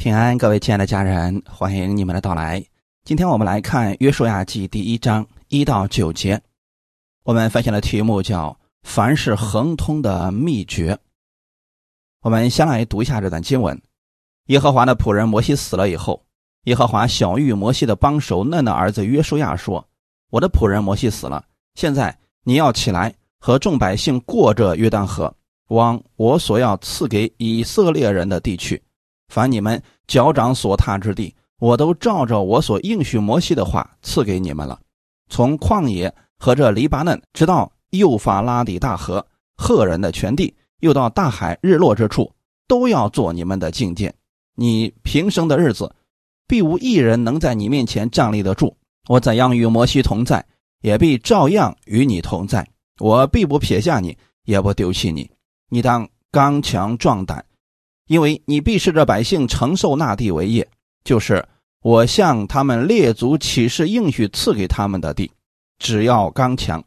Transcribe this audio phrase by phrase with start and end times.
[0.00, 2.64] 平安，各位亲爱的家人，欢迎你们的到来。
[3.04, 6.40] 今天我们来看《约书亚记》第一章一到九节。
[7.22, 10.98] 我们分享的题目叫“凡事亨通的秘诀”。
[12.24, 13.78] 我们先来读一下这段经文：
[14.46, 16.24] 耶和华的仆人摩西死了以后，
[16.64, 19.86] 耶和华小玉摩西的帮手嫩的儿子约书亚说
[20.32, 21.44] ：“我的仆人摩西死了，
[21.74, 25.30] 现在你要起来，和众百姓过这约旦河，
[25.68, 28.82] 往我所要赐给以色列人的地去。”
[29.30, 34.78] 凡你们脚掌所踏之地，我都照着我所应许摩西的话赐给你们了。
[35.28, 39.24] 从旷野和这黎巴嫩，直到幼发拉底大河、
[39.56, 42.30] 赫人的全地，又到大海日落之处，
[42.66, 44.12] 都要做你们的境界。
[44.56, 45.94] 你平生的日子，
[46.48, 48.76] 必无一人能在你面前站立得住。
[49.08, 50.44] 我怎样与摩西同在，
[50.82, 52.68] 也必照样与你同在。
[52.98, 55.30] 我必不撇下你，也不丢弃你。
[55.68, 57.44] 你当刚强壮胆。
[58.10, 60.68] 因为你必是这百姓承受那地为业，
[61.04, 61.46] 就是
[61.80, 65.30] 我向他们列祖起誓应许赐给他们的地。
[65.78, 66.82] 只要刚强，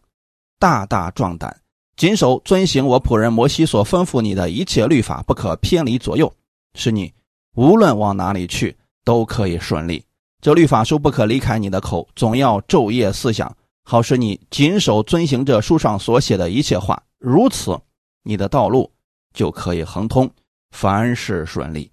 [0.60, 1.56] 大大壮胆，
[1.96, 6.30] 谨守遵行我仆人摩西所吩咐你的一切律法，不可偏离左右，
[6.78, 7.10] 使你
[7.56, 8.76] 无论往哪里去
[9.06, 10.04] 都可以顺利。
[10.42, 17.02] 这律法书不可离开你的口，总要昼夜思想，好使你谨守遵行这书上所写的一切话。
[17.18, 17.80] 如此，
[18.24, 18.92] 你的道路
[19.34, 20.30] 就可以亨通。
[20.74, 21.90] 凡事顺利，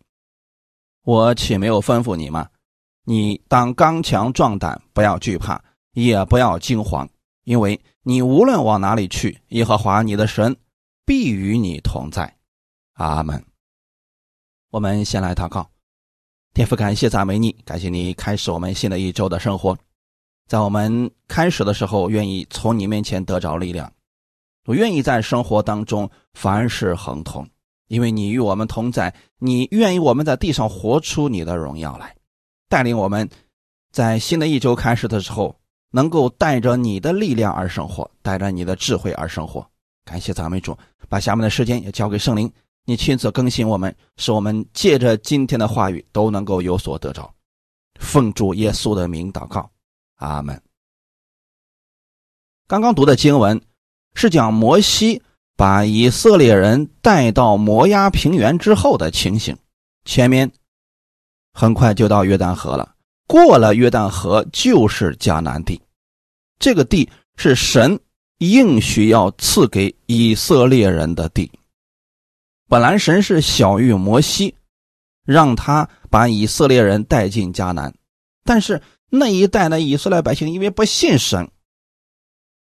[1.02, 2.48] 我岂没有吩咐你吗？
[3.04, 7.08] 你当刚强壮胆，不要惧怕，也不要惊慌，
[7.44, 10.56] 因为你无论往哪里去，耶和华你的神
[11.04, 12.34] 必与你同在。
[12.94, 13.44] 阿门。
[14.70, 15.70] 我们先来祷告，
[16.54, 19.76] 天父，感谢赞美你，感谢你开始我们新的一周的生活。
[20.48, 23.92] 在我们开始的时候，愿意从你面前得着力量，
[24.64, 27.46] 我愿意在生活当中凡事亨通。
[27.90, 32.14] 因为你与我们同在，你愿意我们在地上活出你的荣耀来，
[32.68, 33.28] 带领我们，
[33.90, 35.56] 在新的一周开始的时候，
[35.90, 39.68] 能够带着你的力量而生活，带着你的智慧而生活。
[40.04, 40.78] 感谢赞美主，
[41.08, 42.48] 把下面的时间也交给圣灵，
[42.84, 47.28] 你亲自更新我们，使我们借着今天的话语都能够有所得着。
[47.98, 49.68] 奉主耶稣的名祷告，
[50.18, 50.62] 阿门。
[52.68, 53.60] 刚刚读的经文
[54.14, 55.20] 是讲摩西。
[55.60, 59.54] 把以色列人带到摩押平原之后的情形，
[60.06, 60.50] 前面
[61.52, 62.94] 很快就到约旦河了。
[63.26, 65.78] 过了约旦河就是迦南地，
[66.58, 68.00] 这个地是神
[68.38, 71.52] 应许要赐给以色列人的地。
[72.66, 74.54] 本来神是小谕摩西，
[75.26, 77.94] 让他把以色列人带进迦南，
[78.44, 81.50] 但是那一代的以色列百姓因为不信神，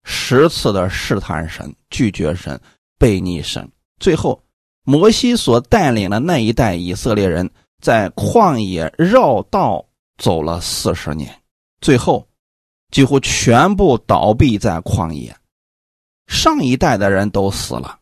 [0.02, 2.60] 十次的试探神，拒绝神。
[2.98, 4.42] 背逆神，最后
[4.84, 7.50] 摩西所带领的那一代以色列人
[7.80, 9.84] 在旷野绕道
[10.18, 11.42] 走了四十年，
[11.80, 12.26] 最后
[12.90, 15.34] 几乎全部倒闭在旷野。
[16.26, 17.98] 上一代的人都死了，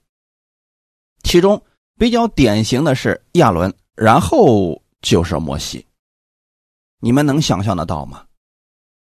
[1.24, 1.60] 其中
[1.98, 5.84] 比较典型的是亚伦，然后就是摩西。
[7.00, 8.24] 你们能想象得到吗？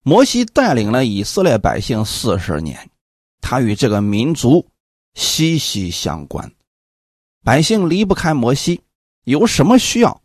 [0.03, 2.89] 摩西带领了以色列百姓四十年，
[3.41, 4.65] 他与这个民族。
[5.13, 6.51] 息息相关，
[7.43, 8.81] 百姓离不开摩西，
[9.23, 10.21] 有什么需要，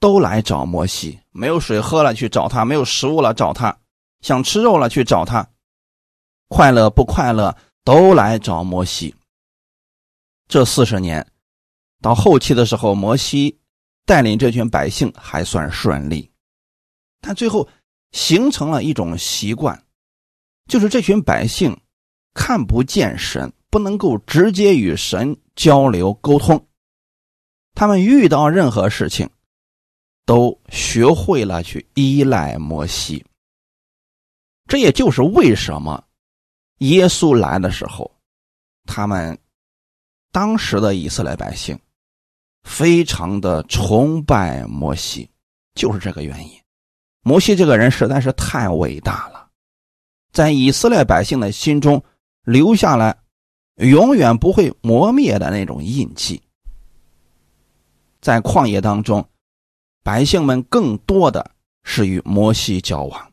[0.00, 1.18] 都来找摩西。
[1.30, 3.78] 没有水喝了去找他，没有食物了找他，
[4.20, 5.48] 想吃肉了去找他，
[6.48, 9.14] 快乐不快乐都来找摩西。
[10.48, 11.26] 这四十年，
[12.00, 13.58] 到后期的时候，摩西
[14.04, 16.30] 带领这群百姓还算顺利，
[17.20, 17.68] 但最后
[18.12, 19.84] 形成了一种习惯，
[20.66, 21.78] 就是这群百姓
[22.32, 23.52] 看不见神。
[23.76, 26.66] 不能够直接与神交流沟通，
[27.74, 29.28] 他们遇到任何事情，
[30.24, 33.22] 都学会了去依赖摩西。
[34.66, 36.02] 这也就是为什么
[36.78, 38.10] 耶稣来的时候，
[38.86, 39.38] 他们
[40.32, 41.78] 当时的以色列百姓
[42.62, 45.28] 非常的崇拜摩西，
[45.74, 46.58] 就是这个原因。
[47.20, 49.50] 摩西这个人实在是太伟大了，
[50.32, 52.02] 在以色列百姓的心中
[52.44, 53.14] 留下来。
[53.76, 56.42] 永远不会磨灭的那种印记，
[58.22, 59.28] 在旷野当中，
[60.02, 61.50] 百姓们更多的
[61.82, 63.32] 是与摩西交往，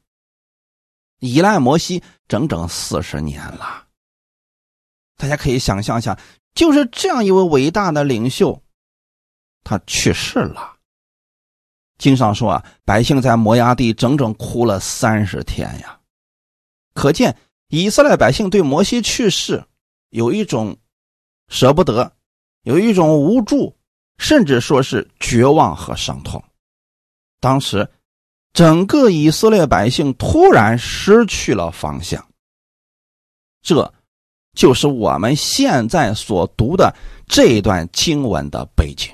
[1.20, 3.88] 依赖摩西整整四十年了。
[5.16, 6.20] 大家可以想象一下，
[6.54, 8.62] 就是这样一位伟大的领袖，
[9.64, 10.78] 他去世了。
[11.98, 16.02] 经上说啊，百姓在摩崖地整整哭了三十天呀，
[16.94, 17.38] 可见
[17.70, 19.64] 以色列百姓对摩西去世。
[20.14, 20.78] 有一种
[21.48, 22.16] 舍不得，
[22.62, 23.76] 有一种无助，
[24.20, 26.42] 甚至说是绝望和伤痛。
[27.40, 27.90] 当时
[28.54, 32.24] 整个以色列百姓突然失去了方向。
[33.64, 33.92] 这，
[34.54, 36.96] 就是我们现在所读的
[37.28, 39.12] 这段经文的背景。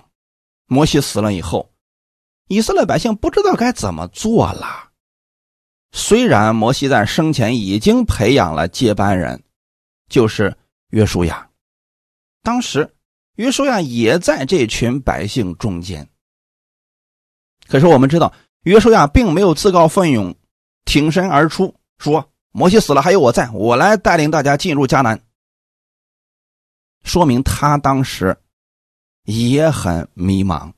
[0.66, 1.72] 摩西死了以后，
[2.50, 4.90] 以色列百姓不知道该怎么做了。
[5.94, 9.42] 虽然摩西在生前已经培养了接班人，
[10.10, 10.56] 就是
[10.90, 11.50] 约书亚，
[12.42, 12.96] 当时
[13.36, 16.10] 约书亚也在这群百姓中间。
[17.68, 18.34] 可是我们知道，
[18.64, 20.36] 约书亚并没有自告奋勇
[20.86, 25.22] 挺身而出，说摩西死了还有我在，我来带领大家进入迦南。
[27.04, 28.38] 说明他当时
[29.24, 30.74] 也很迷茫，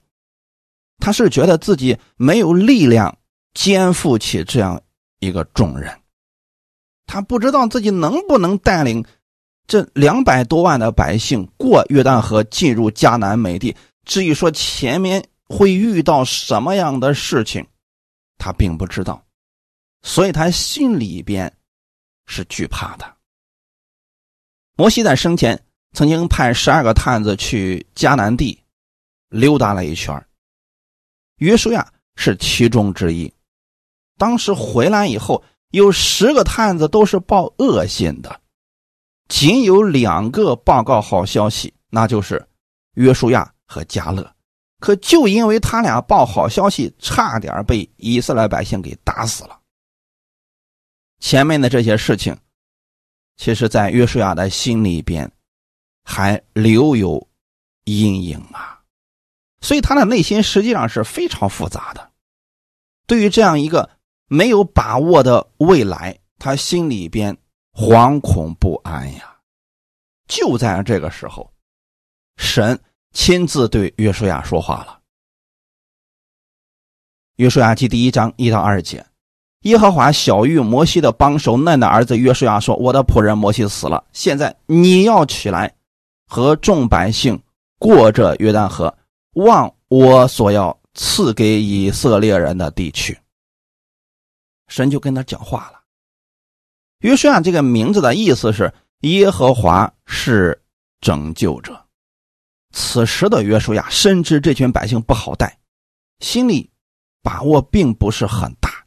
[0.97, 3.17] 他是觉得自己没有力量
[3.53, 4.81] 肩负起这样。
[5.23, 6.01] 一个重任，
[7.05, 9.05] 他不知道自己能不能带领
[9.71, 13.73] 这两百多万的百姓过约旦河，进入迦南美地。
[14.03, 17.65] 至于说前面会遇到什么样的事情，
[18.37, 19.23] 他并不知道，
[20.01, 21.49] 所以他心里边
[22.25, 23.15] 是惧怕的。
[24.75, 25.57] 摩西在生前
[25.93, 28.61] 曾经派十二个探子去迦南地
[29.29, 30.21] 溜达了一圈，
[31.37, 33.33] 约书亚是其中之一。
[34.17, 38.40] 当时回来以后，有十个探子都是报恶信的，
[39.31, 42.45] 仅有两个报告好消息，那就是
[42.95, 44.29] 约书亚和加勒。
[44.81, 49.57] 可就因为他俩报好消息，差点被以色列百姓给打死了。
[51.19, 52.37] 前面的这些事情，
[53.37, 55.31] 其实在约书亚的心里边
[56.03, 57.25] 还留有
[57.85, 58.81] 阴影啊，
[59.61, 62.11] 所以他的内心实际上是非常复杂的。
[63.07, 63.89] 对于这样一个。
[64.33, 67.37] 没有把握的未来，他心里边
[67.73, 69.37] 惶恐不安呀。
[70.27, 71.51] 就在这个时候，
[72.37, 72.79] 神
[73.13, 74.99] 亲自对约书亚说话了。
[77.35, 79.05] 约书亚记第一章一到二节，
[79.61, 85.75] 耶和华小玉摩西的帮手嫩的儿子约书亚说：“我的仆人摩西死了，现在你要起来，
[86.27, 87.41] 和众百姓
[87.79, 88.95] 过这约旦河，
[89.33, 93.17] 往我所要赐给以色列人的地区。”
[94.69, 95.80] 神就跟他讲话了。
[97.01, 100.63] 约书亚这个名字的意思是耶和华是
[100.99, 101.87] 拯救者。
[102.73, 105.59] 此时的约书亚深知这群百姓不好带，
[106.19, 106.71] 心里
[107.21, 108.85] 把握并不是很大，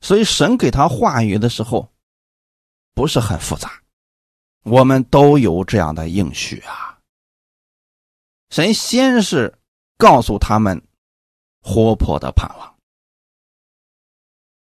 [0.00, 1.92] 所以神给他话语的时候
[2.94, 3.82] 不是很复杂。
[4.64, 6.98] 我们都有这样的应许啊。
[8.50, 9.58] 神先是
[9.96, 10.86] 告诉他们
[11.62, 12.76] 活泼的盼望。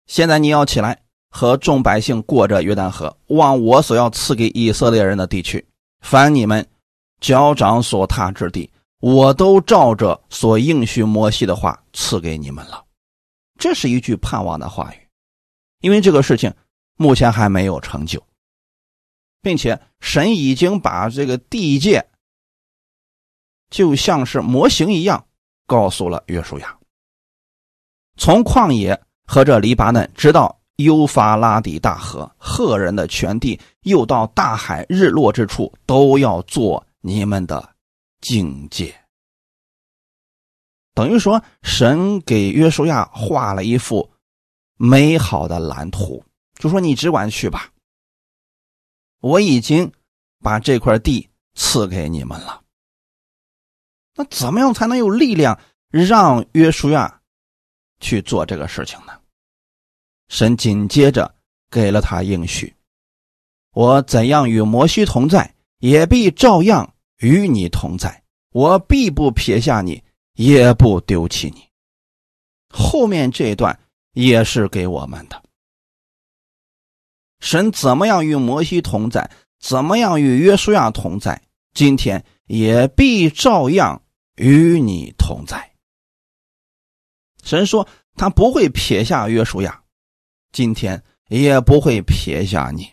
[0.07, 1.05] 现在你要起来，
[1.35, 5.67] 和众百姓过着约旦河，往我所要赐给以色列人的地区。
[6.03, 6.65] 凡你们
[7.21, 8.71] 脚掌所踏之地，
[9.01, 12.85] 我都照着所应许摩西的话赐给你们了。
[13.59, 15.09] 这是一句盼望的话语，
[15.81, 16.53] 因为这个事情
[16.97, 18.23] 目前还没有成就，
[19.41, 22.07] 并且神已经把这个地界
[23.71, 25.27] 就像是模型一样
[25.67, 26.79] 告诉了约书亚，
[28.17, 29.03] 从旷野。
[29.25, 37.75] 和这黎巴嫩，直到幼发拉底大河，赫人的全地，又到大海日落之处，都要做你们的
[38.21, 38.95] 境界。
[40.95, 44.11] 等于说，神给约书亚画了一幅
[44.77, 46.23] 美好的蓝图，
[46.59, 47.71] 就说你只管去吧。
[49.21, 49.91] 我已经
[50.41, 52.63] 把这块地赐给你们了。
[54.15, 55.59] 那怎么样才能有力量
[55.89, 57.23] 让约书亚
[58.01, 59.19] 去做这个事情呢？
[60.33, 61.35] 神紧接着
[61.71, 62.75] 给了他应许
[63.77, 68.25] ：“我怎样与摩西同在，也必照样与你同在。
[68.51, 71.69] 我必不撇下你，也不丢弃你。”
[72.73, 73.79] 后面这一段
[74.15, 75.43] 也是给我们的。
[77.41, 81.43] 神怎么样与摩西同在，怎么样与约书亚同在，
[81.75, 84.03] 今天也必照样
[84.37, 85.75] 与你同在。
[87.43, 89.82] 神说他不会撇下约书亚。
[90.53, 92.93] 今天也不会撇下你。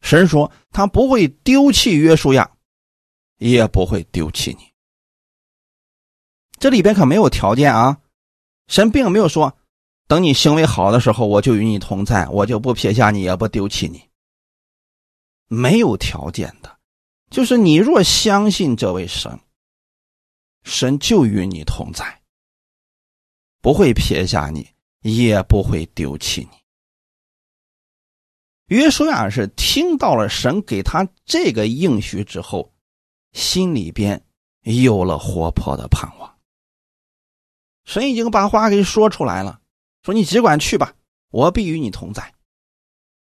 [0.00, 2.50] 神说他不会丢弃约书亚，
[3.36, 4.72] 也不会丢弃你。
[6.58, 8.00] 这里边可没有条件啊，
[8.66, 9.58] 神并没有说
[10.06, 14.08] 等你行为好的时候我就与你同在，我就不撇下你，也不丢弃你。
[15.48, 16.78] 没有条件的，
[17.30, 19.38] 就是你若相信这位神，
[20.64, 22.22] 神就与你同在，
[23.60, 24.68] 不会撇下你。
[25.16, 26.58] 也不会丢弃你。
[28.66, 32.72] 约书亚是听到了神给他这个应许之后，
[33.32, 34.22] 心里边
[34.62, 36.36] 有了活泼的盼望。
[37.84, 39.60] 神已经把话给说出来了，
[40.02, 40.94] 说你只管去吧，
[41.30, 42.34] 我必与你同在。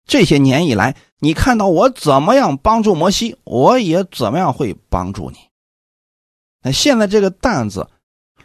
[0.05, 5.37] 这些年以来，你看到我怎么样帮助摩西，我也怎么样会帮助你。
[6.61, 7.87] 那现在这个担子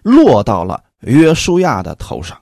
[0.02, 2.41] 落到了约书亚的头上，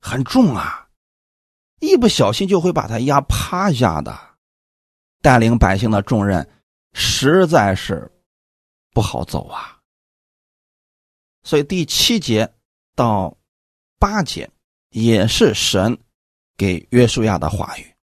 [0.00, 0.88] 很重啊，
[1.80, 4.18] 一不小心就会把他压趴下的。
[5.22, 6.48] 带领百姓的重任
[6.94, 8.10] 实在是
[8.92, 9.78] 不好走啊。
[11.42, 12.50] 所以第七节
[12.96, 13.36] 到
[13.98, 14.48] 八节
[14.88, 15.98] 也是神
[16.56, 17.94] 给约书亚的话语：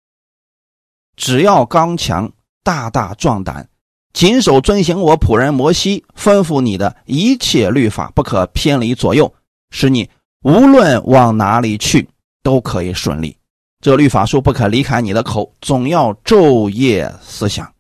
[1.16, 2.32] 只要刚强、
[2.64, 3.68] 大大壮胆，
[4.14, 9.34] 谨守遵行我仆人摩西吩咐你的一切律法，不可偏离左右，
[9.72, 10.08] 使你
[10.42, 12.08] 无论往哪里去
[12.44, 13.38] 都可以顺利。
[13.80, 17.72] 这律法书不可离开你的口，总要昼夜思想，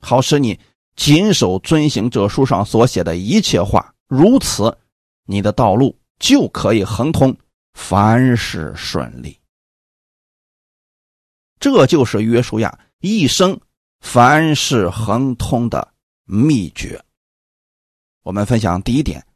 [0.00, 0.58] 好使你
[0.94, 3.92] 谨守遵行这书上所写的一切话。
[4.06, 4.76] 如此，
[5.24, 7.36] 你的道路就可以亨通，
[7.74, 9.36] 凡事顺利。
[11.58, 13.60] 这就是约书亚一生
[14.00, 15.92] 凡事亨通的
[16.24, 17.02] 秘诀。
[18.22, 19.26] 我们分享第一点：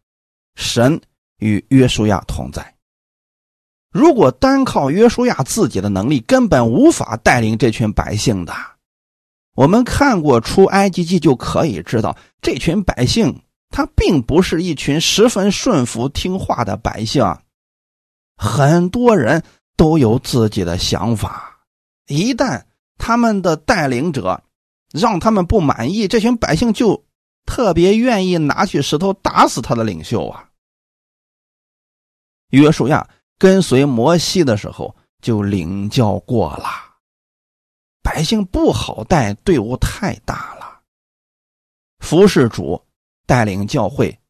[0.54, 1.00] 神
[1.42, 2.74] 与约书亚同在。
[3.90, 8.54] 如果单靠约书亚自己的能力，根本无法带领这群百姓的。
[9.54, 13.42] 我们看过出埃及记就可以知道，这群百姓。
[13.74, 17.24] 他并不是一群十分顺服听话的百姓，
[18.36, 19.42] 很多人
[19.78, 21.58] 都有自己的想法。
[22.06, 22.62] 一旦
[22.98, 24.42] 他们的带领者
[24.92, 27.02] 让他们不满意，这群百姓就
[27.46, 30.50] 特别愿意拿起石头打死他的领袖啊。
[32.52, 33.06] 约书亚
[33.38, 36.64] 跟随摩西的时候就领教过了，
[38.02, 40.80] 百姓不好带，队伍太大了，
[41.98, 42.82] 服侍主。
[43.24, 44.20] 带领教会，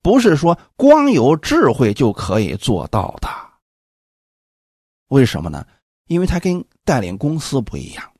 [0.00, 3.28] 不是说光有智慧就可以做到的。
[5.08, 5.64] 为什么呢？
[6.06, 8.12] 因为他跟带领公司不一样。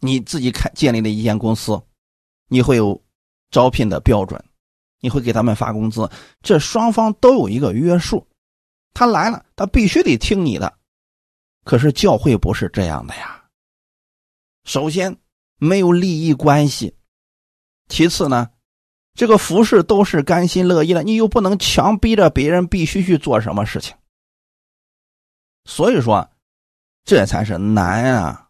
[0.00, 1.80] 你自己开建立的一间公司，
[2.48, 3.00] 你会有
[3.50, 4.42] 招聘的标准，
[5.04, 8.26] 你会给他们发工资，这双方都有一个约束。
[8.94, 10.78] 他来了，他必须得听你的。
[11.62, 13.44] 可是教会不是这样的呀。
[14.64, 15.14] 首先
[15.58, 16.96] 没有利益关系，
[17.88, 18.50] 其次呢。
[19.12, 23.94] 这个服饰都是甘心乐意的，你又不能强逼着别人必须去做什么事情。
[25.66, 26.28] 所以说，
[27.04, 28.48] 这才是难啊！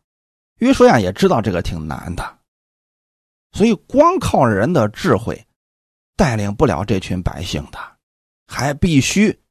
[0.58, 2.38] 约书亚也知道这个挺难的，
[3.52, 5.46] 所以光靠人的智慧
[6.16, 7.78] 带领不了这群百姓的，
[8.46, 9.42] 还必须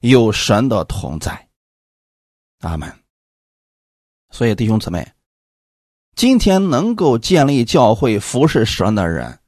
[0.00, 1.48] 有神的同在。
[2.60, 2.92] 阿门。
[4.30, 5.12] 所以弟兄姊妹，
[6.14, 9.38] 今天能够建立教会、服侍神的人。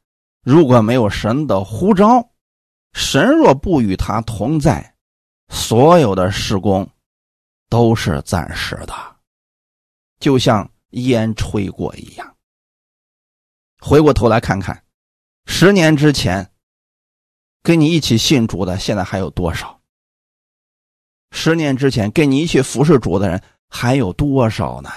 [0.42, 2.30] 如果没有神的呼召，
[2.92, 4.94] 神若不与他同在，
[5.48, 6.88] 所有的施工
[7.68, 8.94] 都是暂时的，
[10.20, 12.36] 就像烟吹过一样。
[13.80, 14.84] 回过头来看看，
[15.44, 16.50] 十年之前
[17.68, 19.78] 跟你一起信主的，现在还有多少？
[21.32, 24.88] 十年之前跟你一起服侍主的人还有多少呢？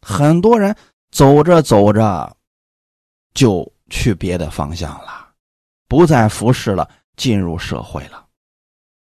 [0.00, 0.74] 很多人
[1.10, 2.34] 走着走着。
[3.34, 5.28] 就去别的方向了，
[5.86, 8.26] 不再服侍了，进入社会了。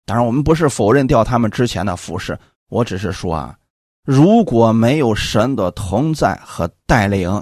[0.05, 3.58] 当然，我们不是否认掉他们之前的服侍，我只是说啊，
[4.03, 7.41] 如果没有神的同在和带领，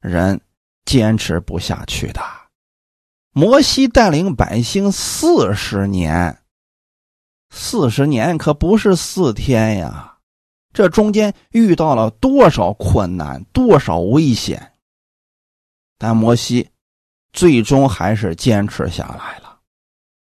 [0.00, 0.40] 人
[0.86, 2.20] 坚持不下去的。
[3.34, 6.42] 摩西带领百姓四十年，
[7.48, 10.18] 四十年可不是四天呀，
[10.74, 14.72] 这中间遇到了多少困难，多少危险。
[15.96, 16.68] 但摩西
[17.32, 19.60] 最终还是坚持下来了。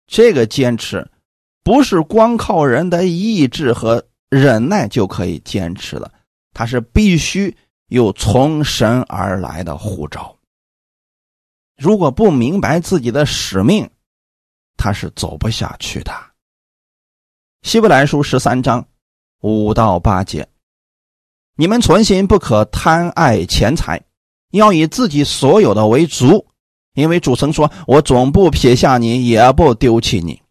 [0.05, 1.09] 这个坚持
[1.63, 6.11] 不是光靠人的意志和忍耐就可以坚持的，
[6.53, 7.55] 他是必须
[7.87, 10.36] 有从神而来的护照。
[11.77, 13.87] 如果不明白自己的使命，
[14.77, 16.11] 他是走不下去的。
[17.61, 18.83] 希伯来书十三章
[19.41, 20.47] 五到八节：
[21.55, 24.01] 你们存心不可贪爱钱财。
[24.51, 26.47] 要以自己所有的为足，
[26.93, 30.41] 因为主曾说：“我总不撇下你，也不丢弃你。”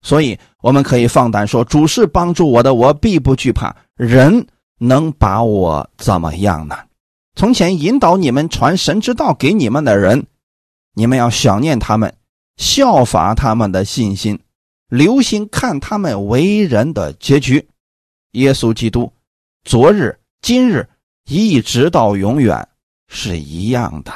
[0.00, 3.76] 所以我们可以放胆说：“主是帮助我的，我必不惧怕。
[3.96, 4.46] 人
[4.78, 6.76] 能把我怎么样呢？”
[7.36, 10.26] 从前引导你们传神之道给你们的人，
[10.94, 12.16] 你们要想念他们，
[12.56, 14.40] 效法他们的信心，
[14.88, 17.68] 留心看他们为人的结局。
[18.32, 19.12] 耶稣基督，
[19.64, 20.88] 昨日、今日，
[21.26, 22.68] 一直到永远。
[23.06, 24.12] 是一样的，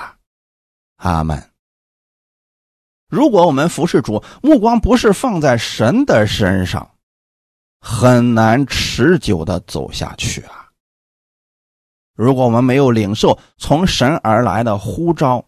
[0.96, 1.50] 阿门。
[3.08, 6.90] 如果我们服侍主，目光不是放在神的身上，
[7.80, 10.70] 很难持久的走下去啊。
[12.14, 15.44] 如果我们没有领受从神而来的呼召，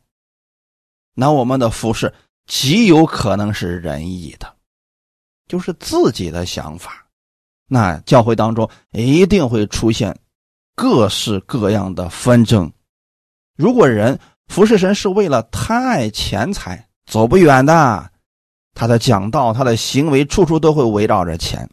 [1.15, 2.13] 那我们的服侍
[2.47, 4.55] 极有可能是仁义的，
[5.47, 7.07] 就是自己的想法。
[7.67, 10.17] 那教会当中一定会出现
[10.75, 12.73] 各式各样的纷争。
[13.57, 18.11] 如果人服侍神是为了贪爱钱财，走不远的。
[18.75, 21.69] 他的讲道，他的行为，处处都会围绕着钱。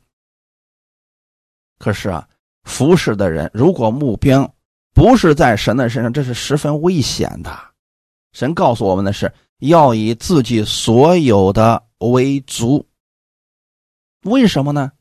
[1.80, 2.28] 可是啊，
[2.64, 4.52] 服侍的人如果目标
[4.94, 7.58] 不是在神的身上，这是十分危险的。
[8.38, 12.88] 神告诉我们的是要以自己所有的为足。
[14.26, 14.92] 为什么呢？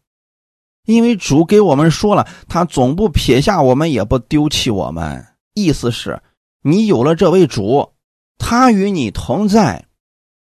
[0.86, 5.26] 因为主给我们说了，他总不撇下我们，也不丢弃我们。
[5.52, 6.22] 意思是，
[6.62, 7.92] 你有了这位主，
[8.38, 9.84] 他与你同在，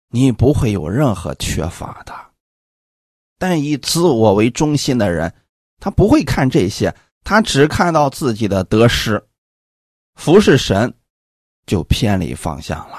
[0.10, 2.14] 你不会有任何缺乏的。
[3.40, 5.34] 但以自我为中心的人，
[5.80, 6.94] 他不会看这些，
[7.24, 9.26] 他只看到自己的得失，
[10.16, 10.94] 服侍神
[11.66, 12.98] 就偏离方向了。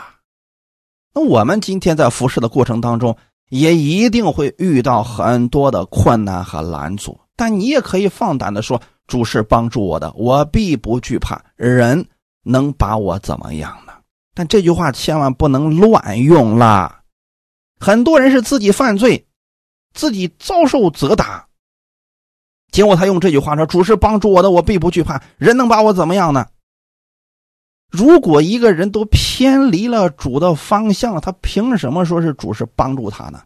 [1.14, 3.16] 那我们今天在服侍的过程当中，
[3.50, 7.20] 也一定会遇到很多的困难和拦阻。
[7.36, 11.42] 但你也可以放胆的说：“主是帮助我的，我必不惧怕。
[11.56, 12.06] 人
[12.44, 13.92] 能把我怎么样呢？”
[14.34, 17.02] 但这句话千万不能乱用啦。
[17.78, 19.26] 很多人是自己犯罪，
[19.92, 21.46] 自己遭受责打，
[22.70, 25.22] 结果他用这句话说：“主是帮助我的，我必不惧怕。
[25.36, 26.46] 人能把我怎么样呢？”
[27.92, 33.40] 如果一个人都偏离了主的方向了，他凭什么说是主是帮助他呢？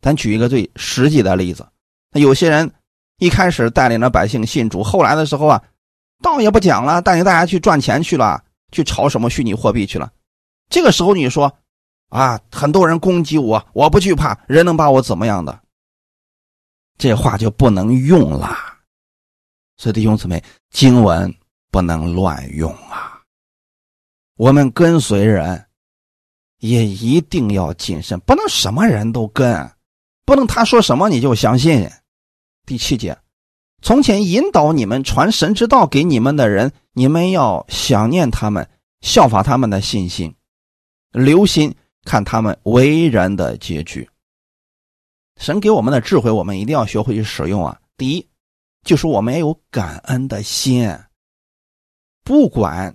[0.00, 1.66] 咱举一个最实际的例子，
[2.12, 2.70] 有些人。
[3.18, 5.62] 一开始带领着百姓信主，后来的时候啊，
[6.20, 10.12] 道也不讲了，带领大家去赚钱去了，去炒什么虚拟货币去了。
[10.68, 11.50] 这个时候你说，
[12.10, 15.58] 啊，很多人攻击我，我不惧怕，人能把我怎么样的？
[16.98, 18.54] 这话就不能用了。
[19.78, 21.34] 所以弟兄姊妹，经文
[21.70, 23.15] 不能乱用啊。
[24.36, 25.66] 我们跟随人，
[26.58, 29.70] 也一定要谨慎，不能什么人都跟，
[30.26, 31.90] 不能他说什么你就相信。
[32.66, 33.16] 第七节，
[33.80, 38.68] 从前引导你们传神之道给你们的人，你们要想念他们，
[39.00, 40.34] 效法他们的信心，
[41.12, 44.06] 留心看他们为人的结局。
[45.38, 47.80] 神给我们的智慧，我们一定要学会去使用啊！
[47.96, 48.28] 第一，
[48.82, 50.94] 就是我们要有感恩的心，
[52.22, 52.94] 不管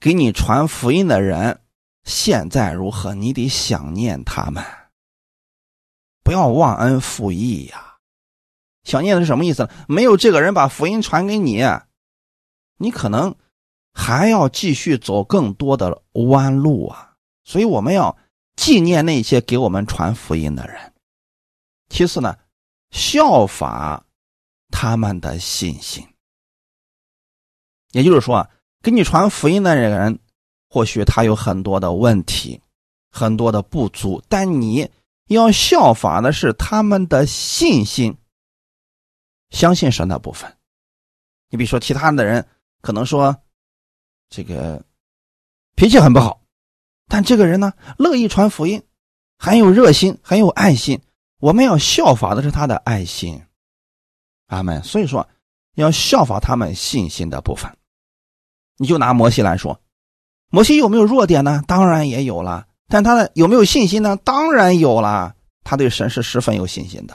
[0.00, 1.60] 给你传福音的人
[2.04, 4.64] 现在如何，你得想念他们，
[6.22, 7.98] 不要忘恩负义呀。
[8.84, 9.70] 想念的是什么意思呢？
[9.88, 11.62] 没有这个人把福音传给你，
[12.78, 13.36] 你可能
[13.92, 17.16] 还要继续走更多的弯路啊！
[17.44, 18.16] 所以我们要
[18.56, 20.94] 纪念那些给我们传福音的人。
[21.90, 22.38] 其次呢，
[22.90, 24.06] 效法
[24.70, 26.06] 他们的信心。
[27.92, 28.50] 也就是说啊，
[28.82, 30.18] 给你传福音的人，
[30.68, 32.60] 或许他有很多的问题，
[33.10, 34.90] 很多的不足，但你
[35.26, 38.16] 要效法的是他们的信心。
[39.50, 40.58] 相信神的部分，
[41.48, 42.46] 你比如说，其他的人
[42.82, 43.34] 可能说，
[44.28, 44.84] 这个
[45.74, 46.42] 脾气很不好，
[47.06, 48.82] 但这个人呢，乐意传福音，
[49.38, 51.00] 很有热心，很有爱心。
[51.40, 53.42] 我们要效法的是他的爱心，
[54.48, 54.82] 阿门。
[54.82, 55.26] 所以说，
[55.76, 57.74] 要效法他们信心的部分。
[58.78, 59.78] 你就拿摩西来说，
[60.48, 61.62] 摩西有没有弱点呢？
[61.66, 62.66] 当然也有了。
[62.88, 64.16] 但他的有没有信心呢？
[64.24, 65.34] 当然有了。
[65.62, 67.14] 他对神是十分有信心的。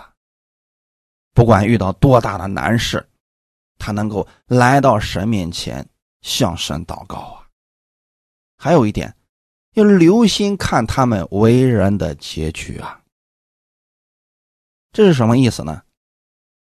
[1.34, 3.04] 不管遇到多大的难事，
[3.80, 5.84] 他能够来到神面前
[6.22, 7.48] 向神祷告啊。
[8.56, 9.16] 还有一点，
[9.74, 13.02] 要留心看他们为人的结局啊。
[14.92, 15.82] 这是什么意思呢？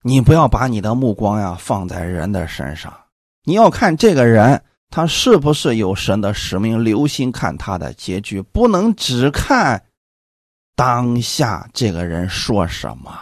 [0.02, 2.96] 你不要把你的目光呀放在人的身上，
[3.42, 9.82] 你要看这个人他是不是有神的使命，留心看他的结局，不能只看
[10.76, 13.18] 当下这个人说什么。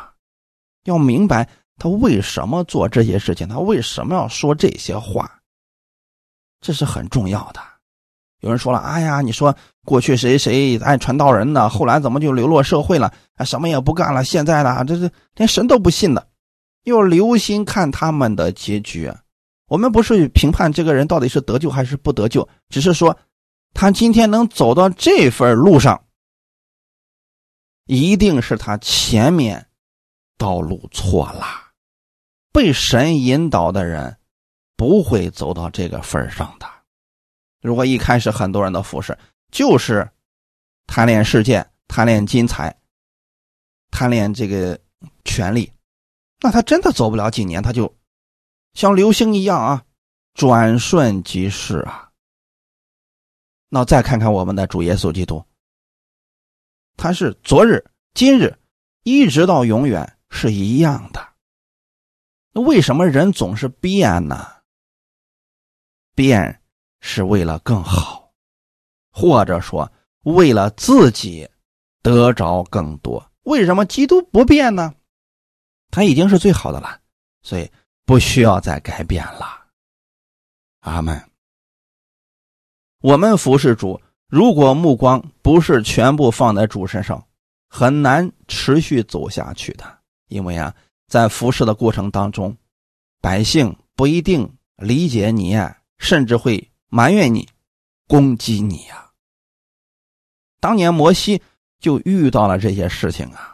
[0.84, 5.30] 要明白他为什么做这些事情，他为什么要说这些话，
[6.60, 7.60] 这是很重要的。
[8.40, 9.54] 有人说了：“哎呀，你说
[9.84, 11.68] 过去谁谁爱传道人呢？
[11.68, 13.12] 后来怎么就流落社会了？
[13.36, 14.24] 啊，什么也不干了？
[14.24, 16.26] 现在呢，这是连神都不信的。”
[16.84, 19.12] 要留心看他们的结局。
[19.70, 23.16] 我们不是评判这个人到底是得救还是不得救，只是说
[23.72, 26.04] 他今天能走到这份路上，
[27.86, 29.64] 一定是他前面。
[30.36, 31.44] 道路错了，
[32.50, 34.16] 被神引导的人
[34.74, 36.66] 不会走到这个份上的。
[37.60, 39.18] 如果一开始很多人的服侍
[39.52, 40.10] 就是
[40.86, 42.74] 贪恋世界、贪恋金财，
[43.90, 44.80] 贪恋这个
[45.26, 45.70] 权利，
[46.40, 47.94] 那他真的走不了几年，他就
[48.72, 49.84] 像流星一样啊，
[50.34, 52.10] 转瞬即逝啊。
[53.68, 55.44] 那再看看我们的主耶稣基督，
[56.96, 58.58] 他是昨日、今日，
[59.04, 61.28] 一直到永远是一样的。
[62.52, 64.46] 那为什么人总是变呢？
[66.16, 66.60] 变
[67.00, 68.32] 是为了更好，
[69.12, 69.90] 或者说
[70.24, 71.48] 为了自己
[72.02, 73.24] 得着更多。
[73.44, 74.94] 为什么基督不变呢？
[75.90, 77.00] 他已经是最好的了，
[77.42, 77.70] 所以
[78.10, 79.66] 不需要再改变了。
[80.80, 81.30] 阿门。
[83.02, 87.24] 我们服侍主，如果目光不是全部放在主身上，
[87.68, 90.00] 很难持续走下去的。
[90.26, 90.74] 因为啊，
[91.06, 92.56] 在服侍的过程当中，
[93.20, 95.56] 百姓不一定理解你，
[95.98, 97.48] 甚至会埋怨你、
[98.08, 99.08] 攻击你呀。
[100.58, 101.40] 当年摩西
[101.78, 103.49] 就遇到了这些事情啊。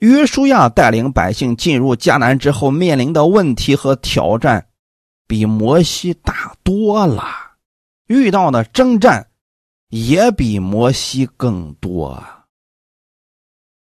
[0.00, 4.66] 约书亚带领百姓进入迦南之后，面临的问题和挑战
[5.26, 7.24] 比摩西大多了，
[8.06, 9.28] 遇到的征战
[9.88, 12.46] 也比摩西更多啊。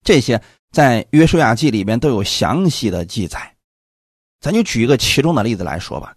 [0.03, 3.55] 这些在约书亚记里面都有详细的记载，
[4.39, 6.15] 咱就举一个其中的例子来说吧，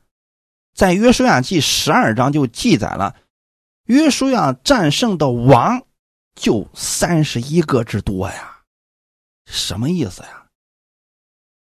[0.74, 3.14] 在约书亚记十二章就记载了，
[3.84, 5.82] 约书亚战胜的王
[6.34, 8.49] 就三十一个之多呀。
[9.50, 10.46] 什么意思呀？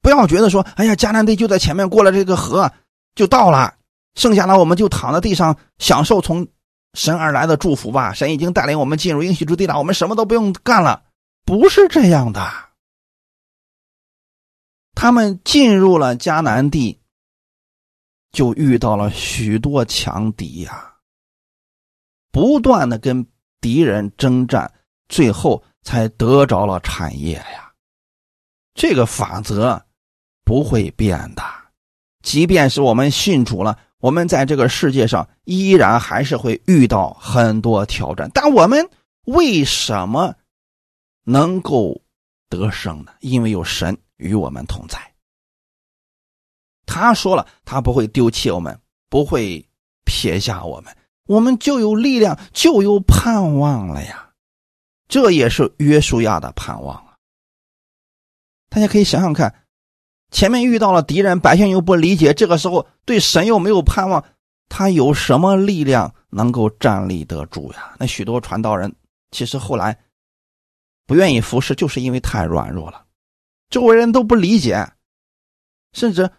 [0.00, 2.70] 不要觉得说，哎呀，迦南地就在前面，过了这个河
[3.14, 3.74] 就到了，
[4.14, 6.46] 剩下的我们就躺在地上享受从
[6.94, 8.12] 神而来的祝福吧。
[8.12, 11.04] 神已经带领我们进入应许之地了，我们什么都不用干了。
[11.44, 12.50] 不是这样的，
[14.94, 17.00] 他们进入了迦南地，
[18.32, 20.94] 就遇到了许多强敌呀，
[22.30, 23.26] 不断的跟
[23.60, 24.72] 敌人征战，
[25.08, 27.67] 最后才得着了产业呀。
[28.78, 29.84] 这个法则
[30.44, 31.42] 不会变的，
[32.22, 38.30] 即便是我们信主了，我们在这个世界上依然还是会遇到很多挑战。
[38.32, 38.88] 但我们
[39.26, 40.32] 为什么
[41.24, 42.00] 能够
[42.48, 43.12] 得胜呢？
[43.18, 44.96] 因为有神与我们同在。
[46.86, 49.68] 他说了，他不会丢弃我们，不会
[50.04, 54.30] 撇下我们，我们就有力量，就有盼望了呀。
[55.08, 57.07] 这也是约书亚的盼望。
[58.70, 59.54] 大家可以想想看，
[60.30, 64.22] 前面遇到了敌人，百姓又不理解，这个时候对神又没有盼望，
[64.68, 67.94] 他有什么力量能够站立得住呀？
[67.98, 68.94] 那许多传道人
[69.30, 69.98] 其实后来
[71.06, 73.06] 不愿意服侍，就是因为太软弱了，
[73.70, 74.86] 周围人都不理解，
[75.94, 76.30] 甚至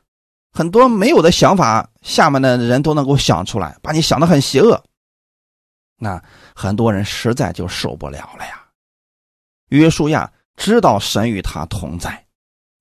[0.52, 4.84] 很多没有的想法，下面的人都能够想出来，把你想的很邪恶，
[5.98, 8.68] 那很多人实在就受不了了呀。
[9.70, 10.32] 约书亚。
[10.60, 12.28] 知道神与他同在，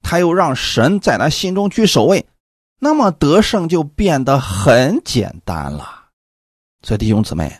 [0.02, 2.26] 他又让神在他心中居首位，
[2.80, 6.08] 那么得胜就变得很简单了。
[6.82, 7.56] 所以弟兄姊妹，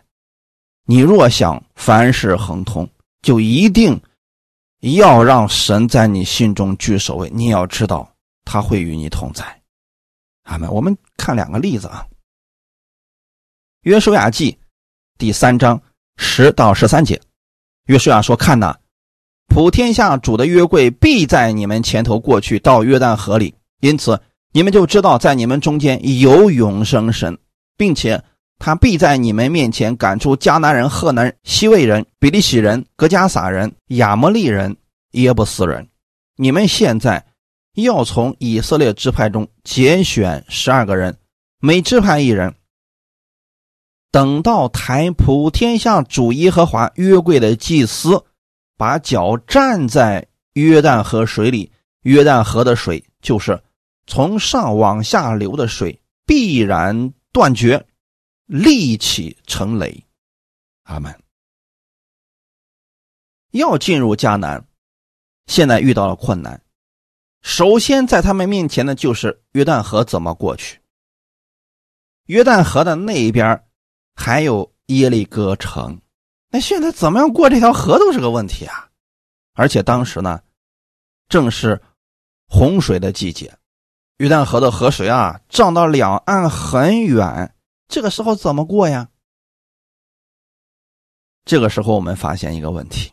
[0.86, 2.90] 你若想凡事亨通，
[3.22, 4.00] 就一定
[4.80, 7.30] 要让神在你心中居首位。
[7.30, 8.12] 你要知道
[8.44, 9.62] 他会与你同在。
[10.42, 10.68] 阿门。
[10.72, 12.04] 我们看两个例子啊，
[13.82, 14.52] 《约书亚记》
[15.16, 15.80] 第三章
[16.16, 17.20] 十到十三节，
[17.84, 18.76] 约书亚说：“看呐。”
[19.48, 24.20] 普天下主的约柜必在你们前头过去到约旦河里，因此
[24.52, 27.36] 你们就知道在你们中间有永生神，
[27.76, 28.22] 并且
[28.58, 34.76] 他必在你们面前赶出迦南人、赫南、西魏人、比利洗人、格加撒人、亚摩利人、
[35.12, 35.88] 耶布斯人。
[36.36, 37.26] 你们现在
[37.74, 41.16] 要从以色列支派中拣选十二个人，
[41.60, 42.54] 每支派一人。
[44.12, 48.24] 等到抬普天下主耶和华约柜的祭司。
[48.78, 51.70] 把脚站在约旦河水里，
[52.02, 53.60] 约旦河的水就是
[54.06, 57.84] 从上往下流的水，必然断绝，
[58.46, 60.04] 立起成雷。
[60.84, 61.14] 阿门。
[63.50, 64.64] 要进入迦南，
[65.46, 66.62] 现在遇到了困难。
[67.42, 70.80] 首先在他们面前的就是约旦河怎么过去？
[72.26, 73.64] 约旦河的那一边
[74.14, 76.00] 还有耶利哥城。
[76.50, 78.88] 那现在怎么样过这条河都是个问题啊！
[79.54, 80.40] 而且当时呢，
[81.28, 81.80] 正是
[82.48, 83.52] 洪水的季节，
[84.16, 87.54] 约旦河的河水啊涨到两岸很远，
[87.86, 89.08] 这个时候怎么过呀？
[91.44, 93.12] 这个时候我们发现一个问题：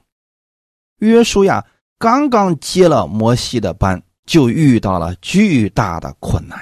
[0.99, 1.65] 约书亚
[1.97, 6.57] 刚刚接了摩西的班，就遇到了巨大的困难。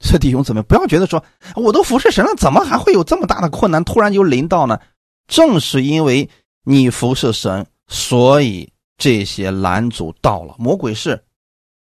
[0.00, 1.22] 所以弟兄姊妹，不要觉得说
[1.56, 4.78] 我都服侍神了，怎么还会有这么大的困难突然就临到呢？
[5.26, 6.28] 正是因为
[6.62, 10.54] 你服侍神，所以这些拦阻到了。
[10.58, 11.24] 魔鬼是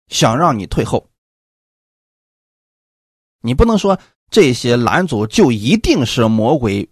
[0.09, 1.09] 想让你退后，
[3.41, 3.99] 你不能说
[4.31, 6.91] 这些拦阻就一定是魔鬼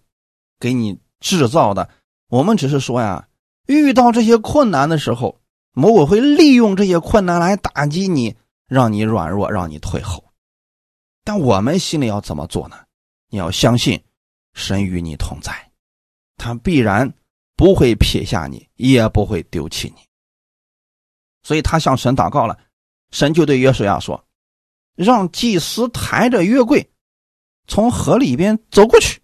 [0.59, 1.89] 给你制造的。
[2.29, 3.27] 我们只是说呀，
[3.67, 5.39] 遇到这些困难的时候，
[5.71, 8.35] 魔鬼会利用这些困难来打击你，
[8.67, 10.23] 让你软弱，让你退后。
[11.23, 12.77] 但我们心里要怎么做呢？
[13.29, 14.03] 你要相信
[14.53, 15.71] 神与你同在，
[16.37, 17.13] 他必然
[17.55, 20.01] 不会撇下你，也不会丢弃你。
[21.43, 22.59] 所以他向神祷告了，
[23.11, 24.25] 神就对约书亚说
[24.95, 26.91] ：“让祭司抬着约柜
[27.67, 29.21] 从河里边走过去。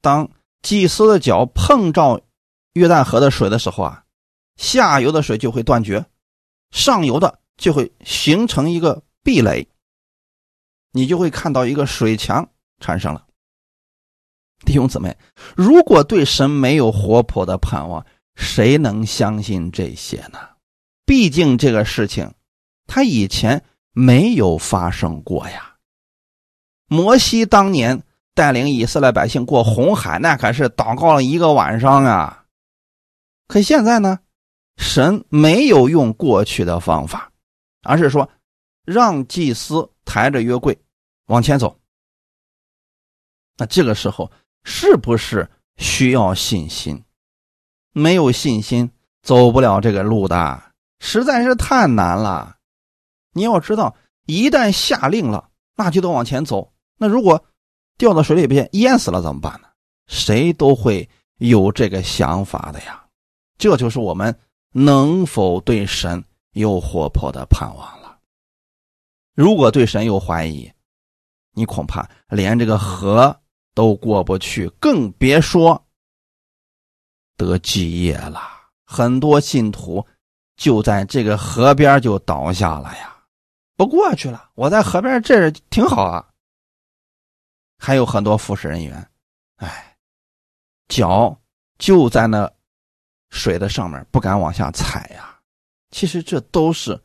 [0.00, 0.30] 当
[0.62, 2.24] 祭司的脚碰着
[2.72, 4.04] 约旦河的水的时候啊，
[4.56, 6.06] 下游的水就会断绝，
[6.70, 9.68] 上游的就会形成一个壁垒。”
[10.90, 13.27] 你就会看到一个水墙产生了。
[14.64, 15.16] 弟兄姊妹，
[15.56, 20.38] 如果对神没有活泼的盼望，谁能相信这些呢？
[21.06, 22.32] 毕竟这个事情，
[22.86, 25.76] 他以前没有发生过呀。
[26.86, 28.02] 摩西当年
[28.34, 32.44] 带领以色列百姓过红海，那可是祷告了一个晚上啊。
[33.46, 34.18] 可现在呢，
[34.76, 37.30] 神没有用过去的方法，
[37.82, 38.28] 而是说
[38.84, 40.78] 让祭司抬着约柜。
[41.26, 41.78] 往前走，
[43.56, 44.30] 那这个时候
[44.64, 47.04] 是不是需要信心？
[47.92, 48.90] 没有信心
[49.22, 50.62] 走不了这个路的，
[51.00, 52.56] 实在是太难了。
[53.32, 56.72] 你要知道，一旦下令了，那就得往前走。
[56.96, 57.44] 那如果
[57.96, 59.68] 掉到水里边淹死了怎么办呢？
[60.06, 63.04] 谁都会有这个想法的呀。
[63.58, 64.38] 这就是我们
[64.72, 68.18] 能否对神有活泼的盼望了。
[69.34, 70.72] 如果对神有怀疑，
[71.52, 73.40] 你恐怕连这个河
[73.78, 75.86] 都过不去，更别说
[77.36, 78.42] 得基业了。
[78.84, 80.04] 很多信徒
[80.56, 83.16] 就在这个河边就倒下了呀，
[83.76, 84.50] 不过去了。
[84.56, 86.28] 我在河边这挺好啊。
[87.78, 89.10] 还有很多服侍人员，
[89.58, 89.96] 哎，
[90.88, 91.40] 脚
[91.78, 92.52] 就在那
[93.30, 95.38] 水的上面，不敢往下踩呀。
[95.92, 97.00] 其实这都是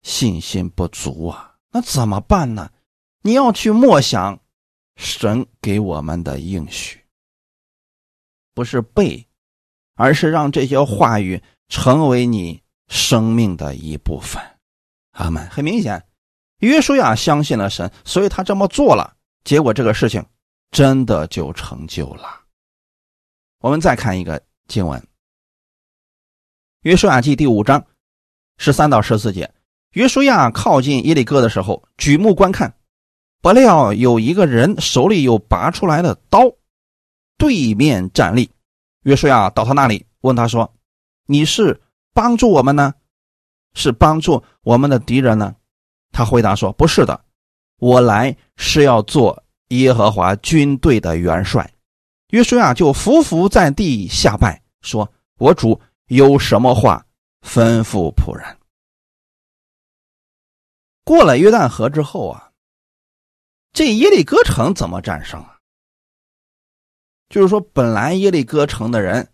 [0.00, 1.56] 信心不足啊。
[1.70, 2.72] 那怎么办呢？
[3.20, 4.40] 你要去默想
[5.00, 7.02] 神给我们的应许，
[8.52, 9.26] 不是背，
[9.94, 14.40] 而是让这些话语成为你生命的一部分。
[15.12, 15.48] 阿门。
[15.48, 16.06] 很明显，
[16.58, 20.22] 约书亚相信了神，所以他这么做了，结果这个事情
[20.70, 22.42] 真的就成就了。
[23.60, 25.00] 我们再看一个经文，
[26.82, 27.82] 《约书亚记》第五章
[28.58, 29.50] 十三到十四节。
[29.92, 32.74] 约书亚靠近耶利哥的时候，举目观看。
[33.42, 36.40] 不料有一个人手里有拔出来的刀，
[37.38, 38.50] 对面站立。
[39.04, 40.70] 约书亚到他那里，问他说
[41.24, 41.80] ：“你是
[42.12, 42.92] 帮助我们呢，
[43.72, 45.56] 是帮助我们的敌人呢？”
[46.12, 47.18] 他回答说：“不是的，
[47.78, 51.72] 我来是要做耶和华军队的元帅。”
[52.28, 57.02] 约书亚就伏伏在地下拜，说：“我主有什么话
[57.40, 58.44] 吩咐仆人？”
[61.04, 62.49] 过了约旦河之后啊。
[63.72, 65.56] 这耶利哥城怎么战胜啊？
[67.28, 69.28] 就是说，本来耶利哥城的人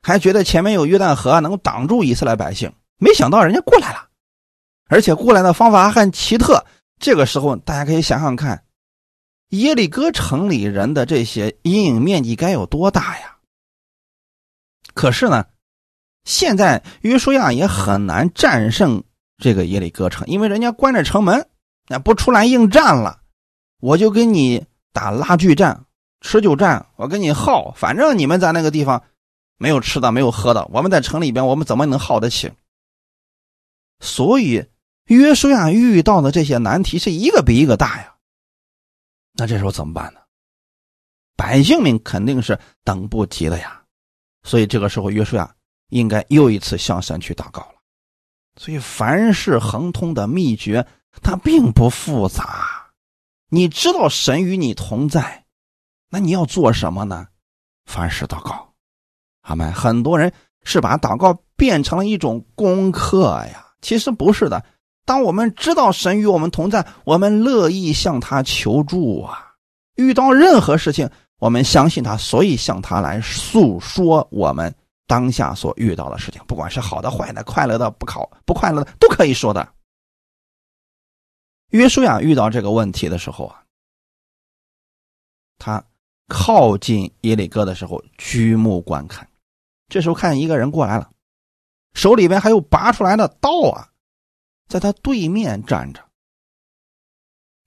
[0.00, 4.08] 还觉得前面有约旦河能挡住以色列百姓，没想到人家过来了，
[4.88, 6.64] 而且过来的方法很奇特。
[6.98, 8.64] 这个时候，大家可以想想看，
[9.48, 13.36] 耶利哥城里人的这些阴影面积该有多大呀？
[14.94, 15.44] 可是呢，
[16.24, 19.04] 现在约书亚也很难战胜
[19.36, 21.48] 这个耶利哥城，因为人家关着城门，
[21.88, 23.21] 那不出来应战了。
[23.82, 25.86] 我就跟你打拉锯战、
[26.20, 29.02] 持久战，我跟你耗，反正你们在那个地方
[29.58, 32.52] 没有吃的、没有喝的，我们在城里边，我们怎么能耗得起？
[33.98, 34.64] 所以
[35.06, 38.14] 约书亚遇到的这些难题是一个比一个大呀。
[39.32, 40.20] 那这时候怎么办呢？
[41.36, 43.82] 百姓们肯定是等不及了呀。
[44.44, 45.52] 所以这个时候约书亚
[45.88, 47.74] 应该又一次向神去祷告了。
[48.56, 50.86] 所以凡事亨通的秘诀，
[51.20, 52.81] 它并不复杂。
[53.54, 55.44] 你知道神与你同在，
[56.08, 57.26] 那你要做什么呢？
[57.84, 58.72] 凡事祷告，
[59.42, 59.70] 阿门。
[59.74, 64.64] 很多人是把祷告变成了一种功课呀，其实不是的。
[65.04, 69.52] 当我们知道神与我们同在，我们乐意向他求助啊。
[69.96, 71.06] 遇到任何事情，
[71.38, 74.74] 我们相信他，所以向他来诉说我们
[75.06, 79.68] 当下所遇到的事情，不管是好的、坏的、快乐的、不考不快乐的，都可以说的。
[81.72, 83.64] 约书亚遇到这个问题的时候啊，
[85.58, 85.82] 他
[86.28, 89.26] 靠近耶利哥的时候，举目观看，
[89.88, 91.10] 这时候看见一个人过来了，
[91.94, 93.88] 手里边还有拔出来的刀啊，
[94.68, 96.04] 在他对面站着。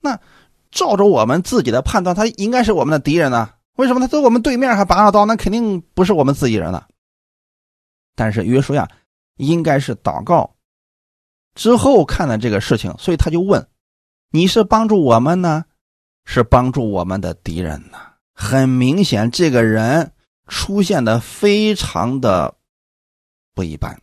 [0.00, 0.20] 那
[0.70, 3.54] 照着我们自己的判断，他应该是我们的敌人呢？
[3.74, 5.26] 为什么他在我们对面还拔了刀？
[5.26, 6.88] 那肯定不是我们自己人了。
[8.14, 8.88] 但是约书亚
[9.36, 10.54] 应该是祷告
[11.54, 13.68] 之后看了这个事情，所以他就问
[14.36, 15.64] ：“你是帮助我们呢，
[16.26, 17.98] 是帮助我们的敌人呢？”
[18.38, 20.12] 很明显，这个人
[20.46, 22.54] 出现的非常的
[23.54, 23.98] 不一般，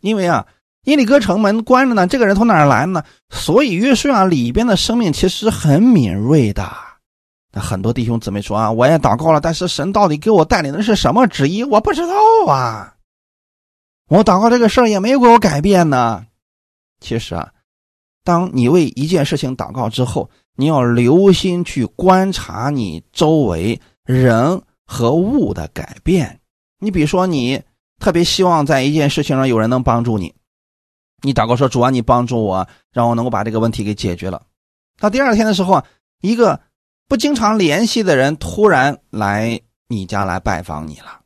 [0.00, 0.46] 因为啊，
[0.84, 3.04] 耶利哥城门关着呢，这个人从哪儿来呢？
[3.28, 6.66] 所以约书亚里边的生命其实很敏锐的。
[7.52, 11.62] 那很多弟兄姊妹说啊，我也祷告了，但是神到底给我带领的是什么旨意？
[11.64, 12.14] 我不知道
[12.50, 12.96] 啊。
[14.08, 16.24] 我祷告这个事儿也没有给我改变呢。
[17.00, 17.52] 其实啊，
[18.24, 26.40] 当你为一件事情祷告之后，你要留心去观察你周围人和物的改变。
[26.78, 27.62] 你比如说，你
[27.98, 30.34] 特别希望在一件事情上有人能帮助你，
[31.22, 34.44] 你祷告说：“主啊，你帮助我，让我能够把这个问题给解决了。”
[34.98, 35.84] 到第二天的时候啊，
[36.20, 36.60] 一个
[37.08, 41.20] 不经常联系的人突然来你家来拜访你了。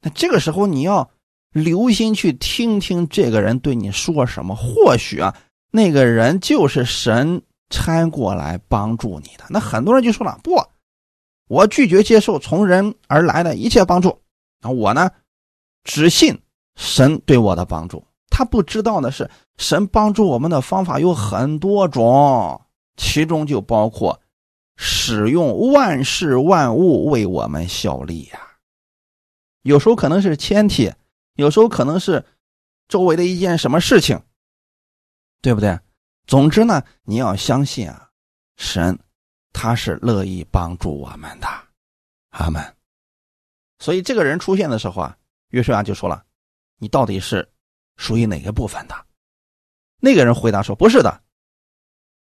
[0.00, 1.08] 那这个时候你要
[1.52, 5.36] 留心去听听这个人对你说什么，或许啊，
[5.72, 7.42] 那个人就是神。
[7.74, 10.62] 掺过来帮助你的那很多人就说了不，
[11.48, 14.20] 我拒绝接受从人而来的一切帮助
[14.60, 14.68] 啊！
[14.68, 15.10] 我呢，
[15.82, 16.38] 只信
[16.76, 18.04] 神对我的帮助。
[18.28, 22.60] 他不知道的是，神帮助我们的方法有很多种，
[22.98, 24.20] 其中就包括
[24.76, 28.38] 使用万事万物为我们效力呀。
[29.62, 30.92] 有时候可能是天体，
[31.36, 32.22] 有时候可能是
[32.86, 34.20] 周围的一件什么事情，
[35.42, 35.78] 对不对？
[36.26, 38.08] 总之呢，你要相信啊，
[38.56, 38.98] 神
[39.52, 41.48] 他是乐意帮助我们的，
[42.30, 42.76] 阿门。
[43.80, 46.24] 所以这个人出现的时候啊，约书亚就说了
[46.78, 47.52] ：“你到底是
[47.96, 49.06] 属于哪个部分的？”
[49.98, 51.22] 那个人回答说：“不是的，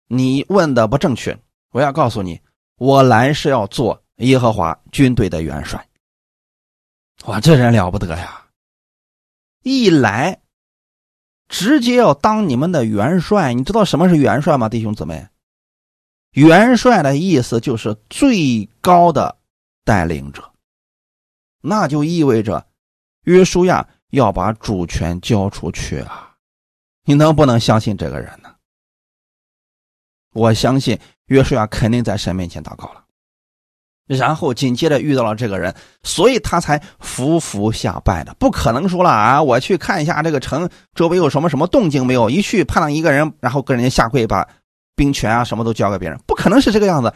[0.06, 1.36] 你问的不正确。
[1.70, 2.40] 我要告诉你，
[2.76, 5.88] 我来是要做耶和华军队的元帅。”
[7.24, 8.46] 哇，这人了不得呀！
[9.62, 10.38] 一来。
[11.48, 15.28] 直接要当你们的元帅，你知道什么是元帅吗，弟兄姊妹？
[16.32, 19.38] 元帅的意思就是最高的
[19.84, 20.52] 带领者，
[21.62, 22.66] 那就意味着
[23.22, 26.36] 约书亚要把主权交出去啊！
[27.04, 28.54] 你能不能相信这个人呢？
[30.32, 33.05] 我相信约书亚肯定在神面前祷告了。
[34.06, 38.34] 然后紧接着遇到了这个人，所以他才伏伏下拜的。
[38.38, 42.30] 不可能说了啊，我去看一下这个城周围有什么什么动静没有？
[42.30, 44.46] 一去判了一个人，然后跟人家下跪，把
[44.94, 47.12] 兵权啊什么都交给别人，不可能是这个样子。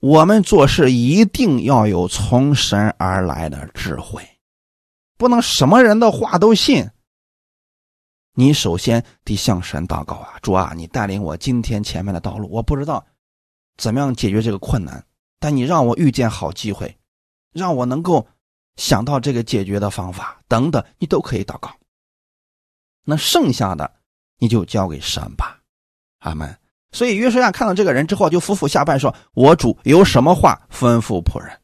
[0.00, 4.22] 我们做事一定要有从神而来的智慧，
[5.16, 6.88] 不能什么人的话都信。
[8.34, 13.04] 你首先得向神祷告啊，主啊，你带领我今天前面的道路，我不知道
[13.76, 15.04] 怎么样解决这个困难。
[15.40, 16.96] 但你让我遇见好机会，
[17.52, 18.28] 让我能够
[18.76, 21.74] 想到这个解决的方法等等，你都可以祷告。
[23.04, 23.90] 那剩下的
[24.38, 25.58] 你就交给神吧，
[26.18, 26.56] 阿门。
[26.92, 31.58] 所以约书亚看到这个人之后，就夫妇下拜说：“我主有什么话吩咐仆人？”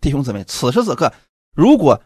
[0.00, 1.12] 弟兄姊妹，此时此刻，
[1.54, 2.02] 如果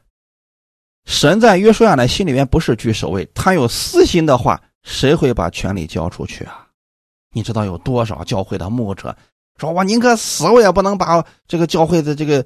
[1.06, 6.68] 神在约书亚的心里面不是居首位，他有私心的话，谁会把权力交出去啊？
[7.30, 9.16] 你知道有多少教会的牧者？
[9.58, 12.44] 说我宁可死，我也不能把这个教会的这个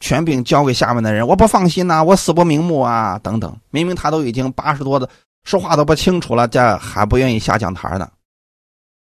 [0.00, 3.56] 权柄交给下面的人，我不放心呐，我死不瞑目啊，等等。
[3.70, 5.08] 明明他都已经八十多的，
[5.44, 8.10] 说话都不清楚了，这还不愿意下讲台呢？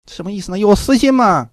[0.10, 0.60] 什么意思呢？
[0.60, 1.50] 有私心吗？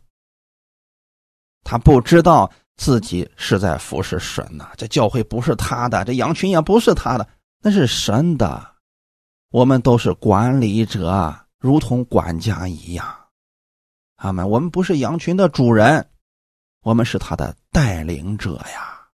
[1.64, 7.26] 他不知道自己是在服侍神呐，这教会不是他的，这羊群也不是他的，
[7.62, 8.72] 那是神的。
[9.50, 13.06] 我们都是管理者，如同管家一样。
[14.16, 14.48] 阿门。
[14.48, 16.08] 我们不是羊群的主人，
[16.82, 19.08] 我们是他的带领者呀。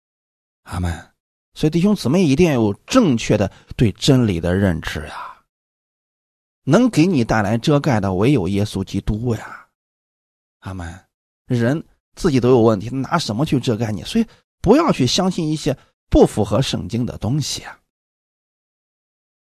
[0.63, 1.11] 阿门。
[1.53, 5.37] 所以弟兄姊妹一定要有正确的对真理的认知呀。
[6.63, 9.67] 能给你带来遮盖的唯有耶稣基督呀。
[10.59, 11.05] 阿门。
[11.47, 11.83] 人
[12.15, 14.03] 自己都有问题，拿什么去遮盖你？
[14.03, 14.25] 所以
[14.61, 15.75] 不要去相信一些
[16.09, 17.79] 不符合圣经的东西啊。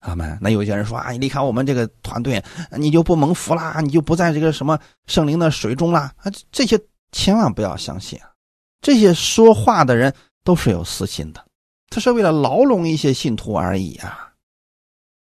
[0.08, 0.38] 阿门。
[0.40, 2.42] 那有些人说啊，你离开我们这个团队，
[2.72, 6.32] 你就不蒙福啦，你就不在这个什么圣灵的水中啦啊！
[6.50, 6.80] 这些
[7.12, 8.32] 千万不要相信啊！
[8.80, 11.44] 这些说话的人都是有私心的，
[11.90, 14.32] 他是为了牢笼一些信徒而已啊！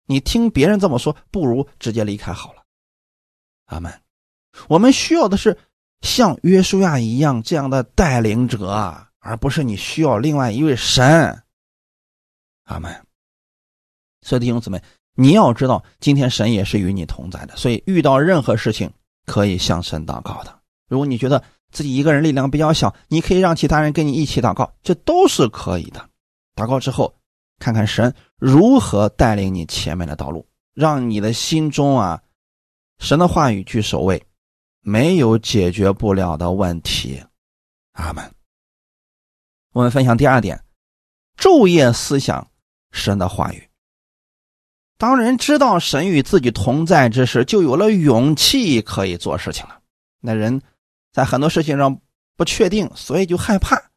[0.07, 2.63] 你听别人这么说，不如直接离开好了。
[3.67, 3.93] 阿门。
[4.69, 5.57] 我们需要的是
[6.03, 11.43] 像约书亚一样这样的带领者，而不是你需要另外一位神。
[12.65, 13.06] 阿门。
[14.27, 14.83] 所以弟兄姊妹，
[15.15, 18.93] 你要知道，今天神也是与你同在的，所以遇到任何事情
[19.25, 20.59] 可以向神祷告的。
[20.89, 26.11] 如果你觉得自己一个人力量比较小，你可以让其他人跟你一起祷告，这都是可以的。
[26.57, 27.15] 祷告之后，
[27.61, 32.21] 看看神如何带领你前面的道路，让你的心中啊，
[32.99, 34.21] 神的话语去守卫，
[34.81, 37.23] 没有解决不了的问题。
[37.93, 38.29] 阿门。
[39.73, 40.61] 我们分享第二点，
[41.39, 42.45] 昼夜思想
[42.91, 43.69] 神的话语。
[44.99, 49.79] 当人知道神与自己同在之时，就有了勇气可以做事情了。
[50.21, 50.63] 那人
[51.13, 52.01] 在很多事情上
[52.37, 53.91] 不确定，所以就害怕。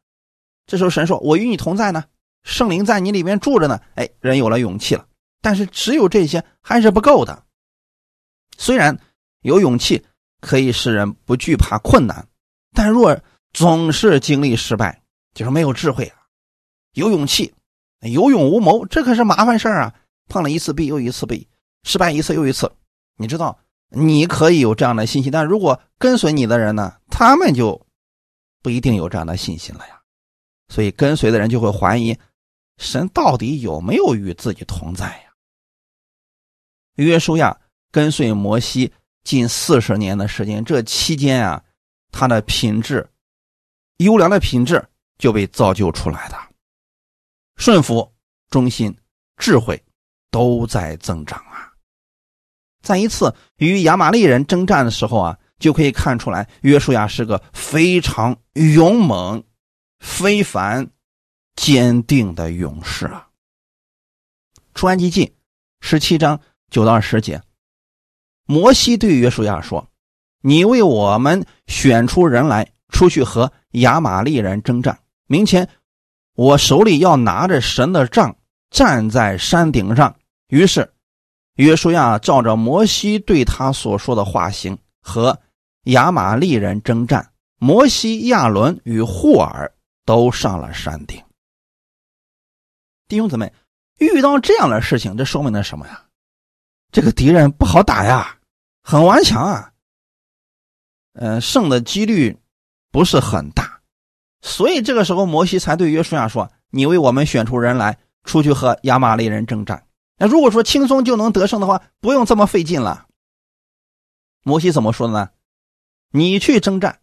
[0.66, 2.04] 这时候神说：“我与你同在呢，
[2.42, 5.06] 圣灵在你里面住着呢。”哎，人有了勇气了。
[5.40, 7.44] 但是只有这些还是不够的。
[8.58, 8.98] 虽然
[9.40, 10.04] 有勇气
[10.40, 12.28] 可以使人不惧怕困难，
[12.74, 13.18] 但若
[13.54, 15.02] 总是经历失败，
[15.34, 16.16] 就是没有智慧啊。
[16.92, 17.54] 有勇气，
[18.00, 19.94] 有勇无谋，这可是麻烦事儿啊。
[20.30, 21.46] 碰了一次壁又一次壁，
[21.82, 22.72] 失败一次又一次。
[23.16, 23.58] 你知道，
[23.88, 27.86] 你可以有这样的信心，但如果跟随你的人呢，他们就
[28.62, 30.00] 不一定有这样的信心了呀。
[30.68, 32.16] 所以跟随的人就会怀疑，
[32.78, 35.32] 神到底有没有与自己同在呀？
[36.94, 37.60] 约书亚
[37.90, 38.92] 跟随摩西
[39.24, 41.62] 近四十年的时间，这期间啊，
[42.12, 43.10] 他的品质，
[43.96, 46.38] 优良的品质就被造就出来的，
[47.56, 48.14] 顺服、
[48.48, 48.96] 忠心、
[49.36, 49.82] 智慧。
[50.30, 51.72] 都在增长啊！
[52.82, 59.42] 在一次与亚玛力人征战的时候啊，就可以看出来，约书亚是个非常勇猛、
[59.98, 60.88] 非凡、
[61.56, 63.28] 坚定的勇士啊。
[64.72, 65.34] 出埃及记
[65.80, 67.42] 十七章九到十节，
[68.46, 69.90] 摩西对约书亚说
[70.40, 75.00] ：“你为我们选出人来，出去和亚玛力人征战。
[75.26, 75.68] 明天
[76.34, 78.36] 我手里要拿着神的杖，
[78.70, 80.16] 站在山顶上。”
[80.50, 80.92] 于是，
[81.54, 85.38] 约书亚照着摩西对他所说的话行，和
[85.84, 87.32] 亚玛利人征战。
[87.58, 89.72] 摩西、亚伦与霍尔
[90.04, 91.22] 都上了山顶。
[93.06, 93.52] 弟兄姊妹，
[93.98, 96.04] 遇到这样的事情，这说明了什么呀？
[96.90, 98.38] 这个敌人不好打呀，
[98.82, 99.70] 很顽强啊。
[101.12, 102.36] 嗯，胜的几率
[102.90, 103.80] 不是很大，
[104.40, 109.86] 所以这个时候摩西才对约书亚说：“你为我们选出人来，出去和亚玛利人征战。”
[110.20, 113.06] 那如果说轻松就能得胜的话，不用这么费劲了。
[114.42, 115.30] 摩西怎么说的呢？
[116.10, 117.00] 你去征战，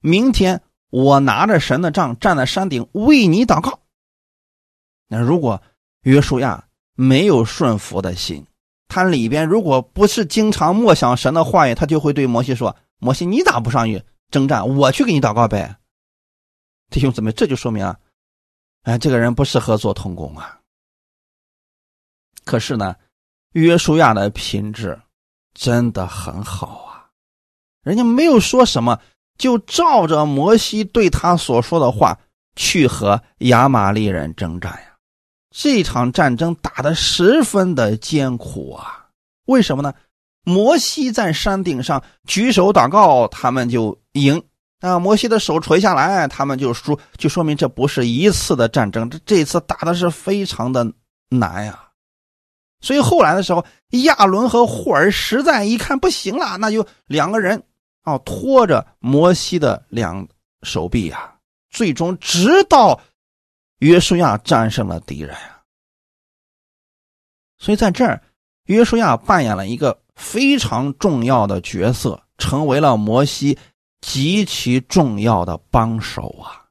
[0.00, 3.80] 明天我拿着神的杖站在山顶为你祷告。
[5.08, 5.60] 那如果
[6.02, 8.46] 约书亚没有顺服的心，
[8.86, 14.76] 他里边如果不是经常默想神的话语，他就会对摩西说：“摩西，你咋不上去征战？
[14.76, 15.76] 我去给你祷告呗。”
[16.88, 17.98] 弟兄姊妹，这就说明啊，
[18.82, 20.59] 哎，这个人不适合做童工啊。
[22.44, 22.94] 可是呢，
[23.52, 25.00] 约书亚的品质
[25.54, 27.06] 真的很好啊，
[27.82, 28.98] 人家没有说什么，
[29.38, 32.18] 就照着摩西对他所说的话
[32.56, 34.96] 去和亚玛力人征战呀。
[35.50, 39.08] 这场战争打得十分的艰苦啊！
[39.46, 39.92] 为什么呢？
[40.44, 44.40] 摩西在山顶上举手祷告，他们就赢
[44.80, 50.92] 啊；摩西的手垂下来，他们就输，就说明这不是一次的战争，这这次打的是非常的
[51.28, 51.89] 难呀。
[52.80, 53.64] 所以后来的时候，
[54.04, 57.62] 亚伦和霍尔实在一看不行了，那就两个人
[58.02, 60.26] 啊拖着摩西的两
[60.62, 61.34] 手臂呀，
[61.68, 62.98] 最终直到
[63.80, 65.60] 约书亚战胜了敌人啊。
[67.58, 68.22] 所以在这儿，
[68.64, 73.58] 约书亚扮演了一个非常重要的角色，成为了摩西
[74.00, 76.64] 极其重要的帮手啊。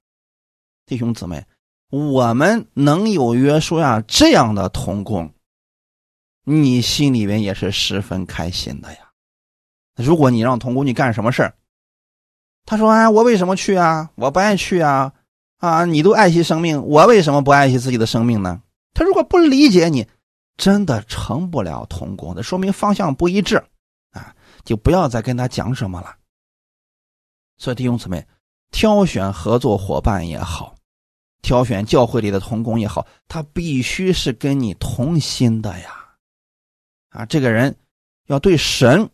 [0.88, 1.46] 弟兄姊妹，
[1.92, 5.32] 我们能有约书亚这样的同工。
[6.52, 9.12] 你心里面也是十分开心的呀。
[9.96, 11.54] 如果你让童工去干什么事儿，
[12.66, 14.10] 他说：“哎，我为什么去啊？
[14.16, 15.14] 我不爱去啊！
[15.58, 18.62] 啊，你都爱惜生命，我为什么不爱惜自己的生命呢？”
[18.96, 20.08] 他如果不理解你，
[20.58, 23.64] 真的成不了童工的，说明方向不一致
[24.12, 24.34] 啊！
[24.66, 26.16] 就不要再跟他讲什么了。
[27.58, 28.26] 所以弟兄姊妹，
[28.72, 30.76] 挑选合作伙伴也好，
[31.44, 35.99] 挑选教会里的童工也好，他必须是跟你同心的呀。
[37.10, 37.76] 啊，这个人
[38.28, 39.10] 要对神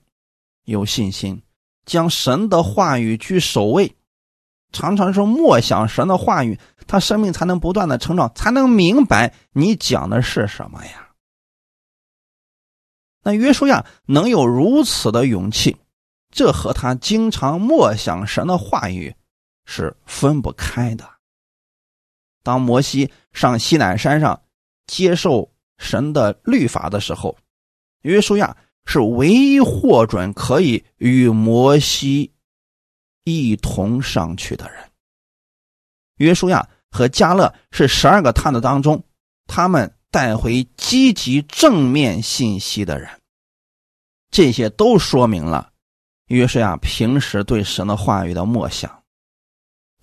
[0.66, 1.42] 有信心，
[1.86, 3.96] 将神的话语居首位，
[4.72, 11.10] 常常说默想神的话语，他生命才能不断的成长，才能明白你讲的是什么呀。
[13.24, 15.78] 那约书亚能有如此的勇气，
[16.30, 19.16] 这和他经常默想神的话语
[19.66, 21.10] 是分不开的。
[22.44, 24.40] 当摩西上西乃山上
[24.86, 27.36] 接受神的律法的时候，
[28.06, 32.32] 约书亚是唯一获准可以与摩西
[33.24, 34.92] 一同上去的人。
[36.18, 39.04] 约书亚和加勒是十二个探子当中，
[39.48, 43.10] 他们带回积极正面信息的人。
[44.30, 45.72] 这些都说明了
[46.28, 49.04] 约书亚平时对神的话语的默想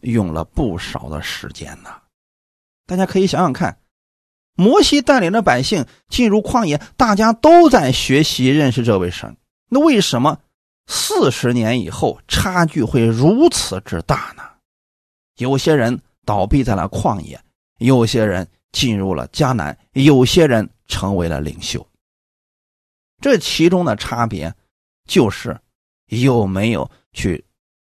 [0.01, 2.03] 用了不少的时间呢。
[2.85, 3.79] 大家可以想想看，
[4.55, 9.37] 摩西带领着百姓进入旷野，大家都在学习认识这位神。
[9.69, 10.39] 那为什么
[10.87, 14.43] 四十年以后差距会如此之大呢？
[15.39, 17.41] 有些人倒闭在了旷野，
[17.79, 21.87] 有些人进入了迦南，有些人成为了领袖。
[23.21, 24.55] 这其中的差别，
[25.07, 25.59] 就是
[26.09, 27.45] 有没有去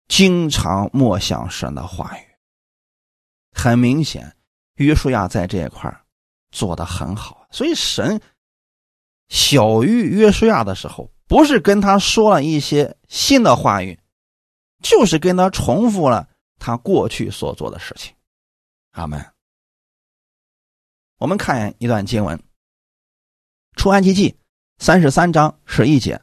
[0.08, 2.22] 经常默想神的话语。
[3.54, 4.36] 很明显，
[4.76, 5.90] 约书亚在这一块
[6.52, 8.22] 做的很好，所以神
[9.30, 13.98] 小于约书亚的时候，不是跟他说了一些新的话语，
[14.84, 16.28] 就是跟他重复了。
[16.64, 18.14] 他过去所做的事情，
[18.92, 19.26] 阿门。
[21.18, 22.38] 我们看一段经文，
[23.76, 24.30] 《出埃及记》
[24.78, 26.22] 三十三章十一节：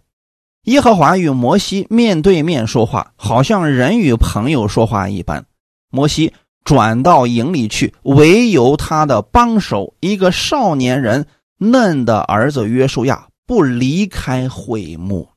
[0.64, 5.44] 耶和华与摩西面对面说话，好像人与朋友说话一般。
[5.90, 6.32] 摩西
[6.68, 15.30] 转到营里去，唯有他的帮手一个少年人嫩的儿子约书亚不离开会幕。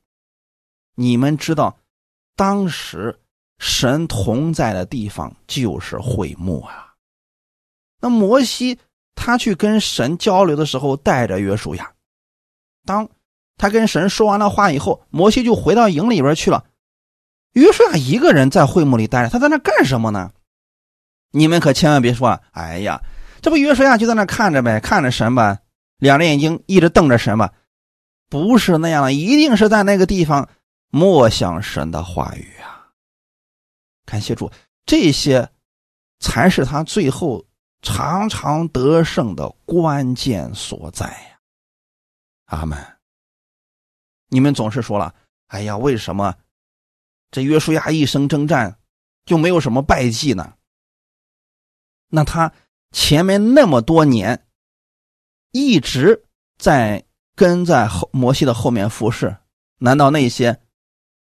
[0.94, 1.78] 你们知道，
[2.36, 3.18] 当时。
[3.64, 6.94] 神同在的地方就是会幕啊。
[8.00, 8.76] 那摩西
[9.14, 11.92] 他去跟神交流的时候，带着约书亚。
[12.84, 13.08] 当
[13.56, 16.64] 他跟神说完了话以后，摩西就回到营里边去了。
[17.52, 20.32] 约书亚一个人在会幕里待着，他在那干什么呢？
[21.32, 23.02] 你们可千万别说，哎呀，
[23.40, 25.58] 这不约书亚就在那看着呗，看着神吧，
[25.98, 27.52] 两只眼睛一直瞪着神吧，
[28.28, 30.48] 不是那样的，一定是在那个地方
[30.90, 32.86] 默想神的话语啊。
[34.04, 34.50] 感谢主，
[34.84, 35.48] 这些
[36.20, 37.44] 才是他最后
[37.80, 41.38] 常常得胜的关键所在呀！
[42.46, 42.78] 阿门。
[44.28, 45.14] 你们总是说了，
[45.46, 46.34] 哎呀，为什么
[47.30, 48.78] 这约书亚一生征战
[49.24, 50.52] 就没有什么败绩呢？
[52.14, 52.52] 那他
[52.90, 54.44] 前面那么多年
[55.50, 56.22] 一直
[56.58, 57.02] 在
[57.34, 59.34] 跟在后摩西的后面服侍，
[59.78, 60.60] 难道那些？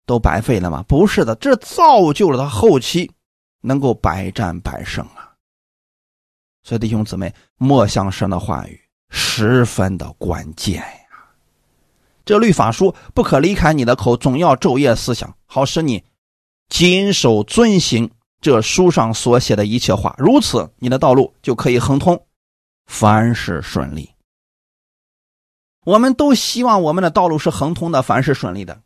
[0.06, 0.86] 都白费了吗？
[0.88, 3.12] 不是的，这造就了他后期
[3.60, 5.36] 能够百战百胜啊！
[6.64, 8.80] 所以弟兄姊妹，莫想神的话语
[9.10, 11.28] 十分的关键呀。
[12.24, 16.02] 这律法书不可离开你的口，总要昼夜思想，好使你
[16.70, 18.10] 谨守遵行
[18.40, 20.16] 这书上所写的一切话。
[20.18, 22.26] 如此，你的道路就可以亨通，
[22.86, 24.12] 凡事顺利。
[25.84, 28.82] 我们都希望我们的道路是亨通的，凡事顺利的。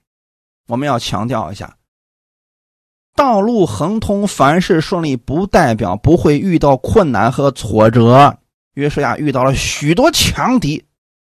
[0.68, 1.78] 我们要强调一下，
[3.16, 8.38] 道路亨通、凡事顺利，不代表不会遇到困难和挫折。
[8.76, 10.86] 约书亚遇到了许多强敌，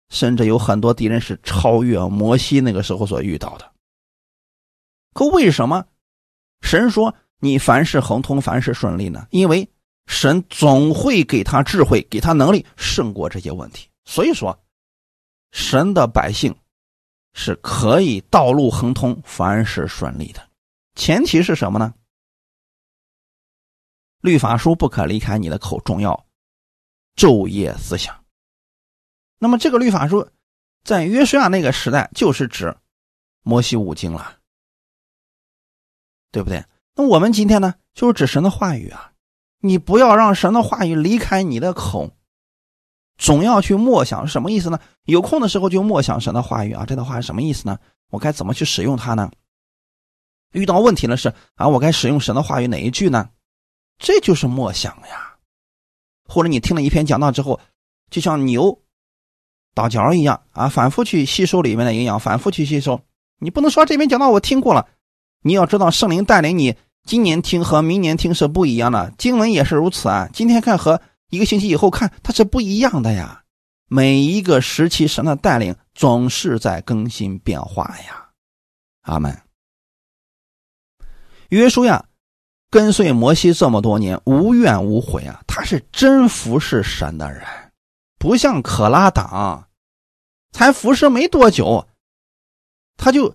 [0.09, 3.72] 甚至有很多敌人是超越摩西那个时候所遇到的。
[5.14, 5.86] 可为什么
[6.62, 9.28] 神说你凡事亨通、凡事顺利呢？
[9.32, 9.70] 因为
[10.06, 13.89] 神总会给他智慧，给他能力，胜过这些问题。
[14.06, 14.58] 所以说，
[15.52, 16.56] 神的百姓。
[17.34, 20.50] 是可以道路亨通、凡事顺利的，
[20.96, 21.94] 前提是什么呢？
[24.20, 26.26] 律法书不可离开你的口，重要
[27.16, 28.26] 昼夜思想。
[29.39, 30.30] 那么这个律法书
[30.84, 32.76] 在约书亚那个时代，就是指
[33.44, 34.38] 摩西五经了，
[36.34, 36.62] 对不对？
[36.96, 39.14] 那我们今天呢，就是指神的话语啊，
[39.60, 42.12] 你不要让神的话语离开你的口。
[43.18, 44.80] 总要去默想什么意思呢？
[45.06, 47.78] 有空的时候就默想神的话语啊，这段话是什么意思呢？
[48.10, 49.32] 我该怎么去使用它呢？
[50.54, 53.30] 遇到问题了是啊，我该使用神的话语哪一句呢？
[54.00, 55.38] 这就是默想呀。
[56.28, 57.60] 或者你听了一篇讲道之后，
[58.10, 58.82] 就像牛
[59.76, 63.00] 倒嚼一样啊，反复去吸收里面的营养，反复去吸收。
[63.38, 64.89] 你不能说这篇讲道我听过了，
[65.42, 70.30] 你要知道圣灵带领你，今年听和明年听是不一样的，经文也是如此啊。
[70.34, 71.02] 今天看和。
[71.32, 73.42] 一个星期以后看，它是不一样的呀。
[73.88, 78.28] 每一个时期，神的带领总是在更新变化呀。
[79.04, 79.42] 阿门。
[81.48, 82.04] 约书亚
[82.70, 87.42] 跟随摩西这么多年，无怨无悔啊，他是真服侍神的人，
[88.20, 89.70] 不像可拉党，
[90.52, 91.88] 才服侍没多久，
[92.98, 93.34] 他就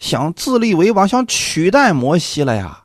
[0.00, 2.84] 想自立为王，想取代摩西了呀。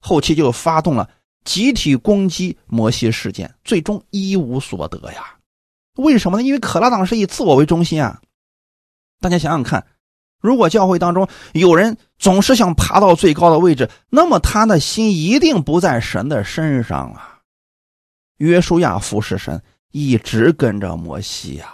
[0.00, 1.08] 后期就发动了
[1.44, 5.36] 集体攻击摩西事件，最终一无所得呀。
[5.96, 6.42] 为什么呢？
[6.42, 8.20] 因为可拉党是以自我为中心啊。
[9.20, 9.86] 大家想想看，
[10.40, 17.40] 如果教会当中有人总是想爬到最高的位置，那么他的心一定不在神的身上啊。
[18.38, 19.62] 约书亚服侍神，
[19.92, 21.72] 一直跟着摩西呀，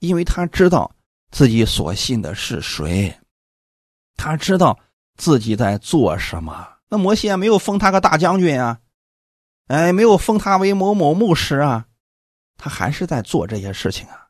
[0.00, 0.94] 因为他知道
[1.30, 3.12] 自己所信的是谁，
[4.20, 4.78] 他知道
[5.16, 6.68] 自己在做什么。
[6.90, 8.78] 那摩西也没有封他个大将军啊，
[9.68, 11.86] 哎，没有封他为某某牧师啊，
[12.58, 14.26] 他还是在做这些事情啊。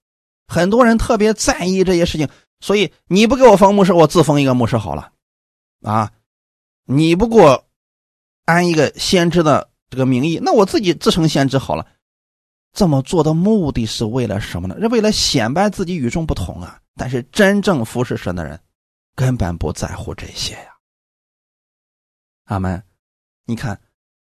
[0.47, 2.29] 很多人特别在意这些事情，
[2.61, 5.11] 所以你不给我封牧师，我自封一个牧师好了，
[5.83, 6.13] 啊，
[6.85, 7.65] 你不给我
[8.45, 11.85] 安一个先知的这个名义，那我自己自称先知好了。
[12.73, 14.77] 这么做的目的是为了什么呢？
[14.81, 16.79] 是为了显摆自己与众不同啊。
[16.95, 18.61] 但是真正服侍神的人，
[19.21, 20.75] 根本不在乎这些呀。
[22.45, 22.83] 阿门，
[23.45, 23.79] 你看，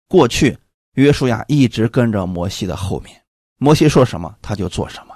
[0.08, 0.58] 过去
[0.94, 3.22] 约书亚一直跟着摩西的后面，
[3.58, 5.14] 摩西说什么他就做什么，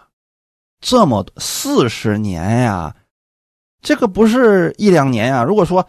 [0.81, 2.93] 这么四十年呀，
[3.81, 5.41] 这个不是一两年呀。
[5.41, 5.87] 如果说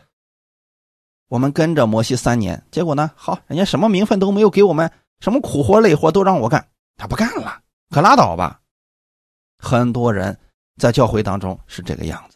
[1.27, 7.61] 我们跟着摩西三年，结果呢，好，人家什么名分都没有给我们，什么苦活累活都让我干，他不干了，
[7.91, 8.61] 可拉倒吧。
[9.59, 10.39] 很多人
[10.77, 12.32] 在教会当中是这个样子，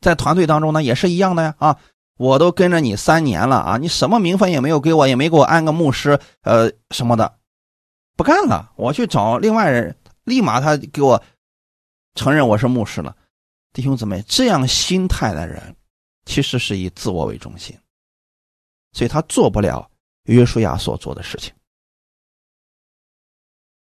[0.00, 1.78] 在团队当中呢也是一样的呀，啊。
[2.18, 3.76] 我都跟着你三年了啊！
[3.76, 7.38] 你什么名分也没有给我，也没给我安个牧师，呃，什么的，
[8.16, 8.72] 不干了。
[8.74, 11.22] 我去找另外人，立马他给我
[12.16, 13.16] 承认我是牧师了。
[13.72, 15.76] 弟兄姊妹，这样心态的人，
[16.24, 17.78] 其实是以自我为中心，
[18.94, 19.88] 所以他做不了
[20.24, 21.54] 约书亚所做的事情。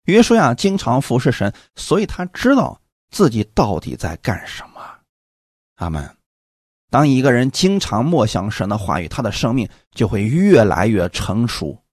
[0.04, 2.80] 约书亚经常服侍神，所以他知道
[3.10, 4.69] 自己到底在干什么。
[5.80, 6.16] 阿门。
[6.92, 11.84] 当一个人经常默想神的话语，他的生命就会越来越成熟。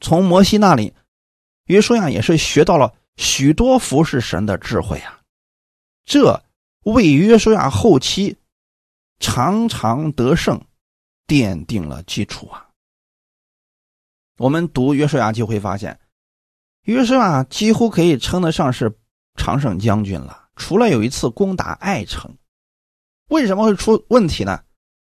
[0.00, 0.94] 从摩西那里，
[1.66, 5.20] 约书亚也是学到了许多服侍神的智慧啊，
[6.04, 6.42] 这
[6.84, 8.36] 为约书亚后期
[9.18, 10.60] 常常得胜
[11.26, 12.68] 奠定了基础啊。
[14.38, 15.98] 我们读约书亚就会发现，
[16.82, 18.96] 约书亚几乎可以称得上是
[19.36, 22.32] 常胜将军了，除了有一次攻打爱城。
[23.32, 24.60] 为什么会出问题呢？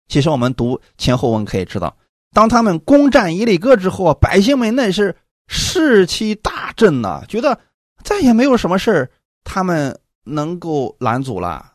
[0.08, 1.98] 其实我们读前后文可以知道，
[2.32, 5.16] 当他们攻占伊利哥之后啊，百姓们那是
[5.48, 7.60] 士气大振呐，觉得
[8.04, 9.12] 再也没有什么事
[9.44, 11.74] 他们能够拦阻了，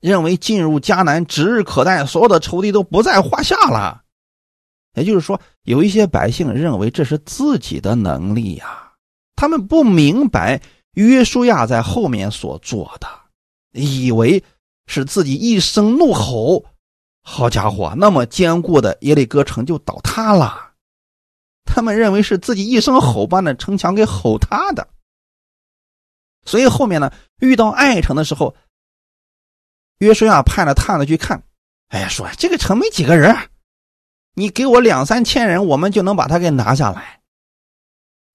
[0.00, 4.02] 认为进入迦南指日可待，所有的仇敌都不在话下了。
[4.94, 8.92] 也就是说，有一些百姓认为这是自己的能力呀，
[9.34, 10.60] 他们不明白
[10.94, 13.08] 约书亚在后面所做的，
[13.72, 14.42] 以为。
[14.90, 16.64] 使自己一声怒吼，
[17.22, 20.72] 好家伙，那么坚固的耶利哥城就倒塌了。
[21.64, 24.88] 他们认为是自己一声吼把那城墙给吼塌的。
[26.44, 28.56] 所以后面呢，遇到爱城的时候，
[29.98, 31.40] 约书亚派了探子去看，
[31.90, 33.32] 哎呀，说这个城没几个人，
[34.34, 37.20] 你给我两三千人，我们就能把他给拿下来。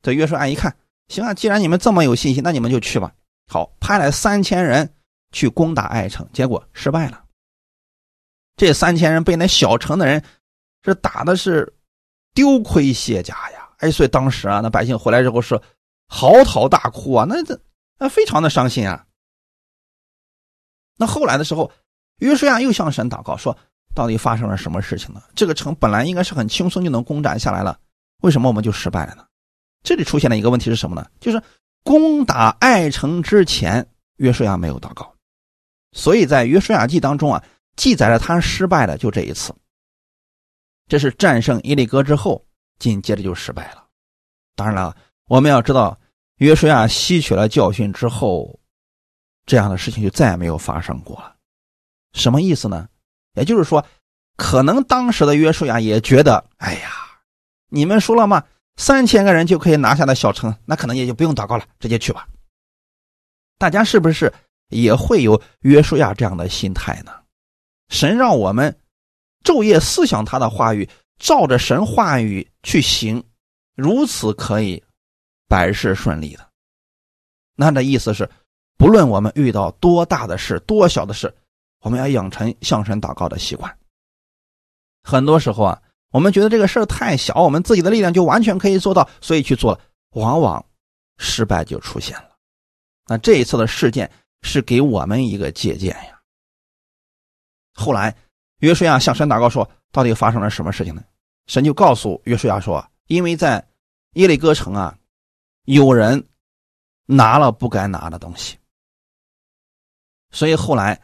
[0.01, 0.73] 这约书亚一看，
[1.09, 3.13] 行啊，既然你们这么有信心，那你们就去吧。
[3.51, 4.89] 好，派了三千人。
[5.36, 7.21] 去攻打爱城，结果失败了。
[8.55, 10.23] 这三千人被那小城的人
[10.86, 11.75] 是打的是
[12.33, 13.69] 丢盔卸甲呀！
[13.79, 15.61] 哎，所以当时啊，那百姓回来之后是
[16.07, 17.59] 嚎啕大哭啊，那这
[17.99, 19.05] 那非常的伤心啊。
[20.97, 21.69] 那后来的时候，
[22.19, 23.57] 约书亚又向神祷告说
[23.93, 25.21] ：“到底发生了什么事情呢？
[25.36, 27.77] 这个城本来应该是很轻松就能攻占下来了，
[28.21, 29.25] 为什么我们就失败了呢？”
[29.83, 31.05] 这里出现了一个问题是什么呢？
[31.19, 31.43] 就是
[31.83, 35.13] 攻打爱城之前，约书亚没有祷告。
[35.95, 37.43] 所以在约书亚记当中啊，
[37.75, 39.55] 记载了他失败的就这一次。
[40.87, 42.45] 这是战胜伊利哥之后，
[42.77, 43.87] 紧接着就失败了。
[44.55, 44.95] 当然了，
[45.27, 45.97] 我们要知道，
[46.35, 48.59] 约书亚吸取了教训之后，
[49.45, 51.35] 这样的事情就再也没有发生过了。
[52.13, 52.87] 什么意思呢？
[53.33, 53.83] 也就是说，
[54.35, 56.89] 可能当时的约书亚也觉得，哎呀，
[57.69, 58.43] 你们说了吗？
[58.75, 62.27] 三千个人就可以拿下的小城，那可能也就不用祷告了，直接去吧。
[63.57, 64.31] 大家是不是？
[64.70, 67.11] 也会有约书亚这样的心态呢。
[67.89, 68.76] 神让我们
[69.43, 70.89] 昼夜思想他的话语，
[71.20, 73.24] 照着神话语去行，
[73.76, 74.84] 如此可以
[75.47, 76.49] 百事顺利的。
[77.55, 78.28] 那的意思是，
[78.76, 81.34] 不论我们遇到多大的事、多小的事，
[81.82, 83.78] 我们要养成向神祷告的习惯。
[85.03, 89.80] 很多时候啊，我们觉得这个事儿太小，我们自己的力量就完全可以做到，所以去做了，
[90.16, 90.66] 往往
[91.20, 92.32] 失败就出现了。
[93.05, 94.11] 那这一次的事件。
[94.45, 96.19] 是给我们一个借鉴呀。
[97.73, 98.15] 后来，
[98.59, 101.03] 约书亚向神祷告说：“到底发生了什么事情呢？
[101.47, 103.67] 神就告诉约书亚说：“因为在
[104.13, 104.95] 耶利哥城啊，
[105.65, 106.23] 有人
[107.05, 108.57] 拿了不该拿的东西，
[110.31, 111.01] 所以后来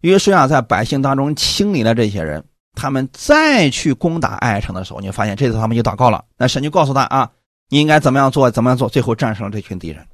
[0.00, 2.44] 约书亚在百姓当中清理了这些人。
[2.74, 6.24] 他们再去攻打爱城的时候，你发现这次他们就祷告了。
[6.38, 7.30] 那神就告诉他啊，
[7.68, 10.06] 你应该怎么样做，怎么样做，最后战胜了这群敌人，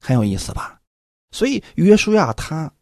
[0.00, 0.80] 很有意思吧？
[1.34, 2.72] 所以约书亚他。”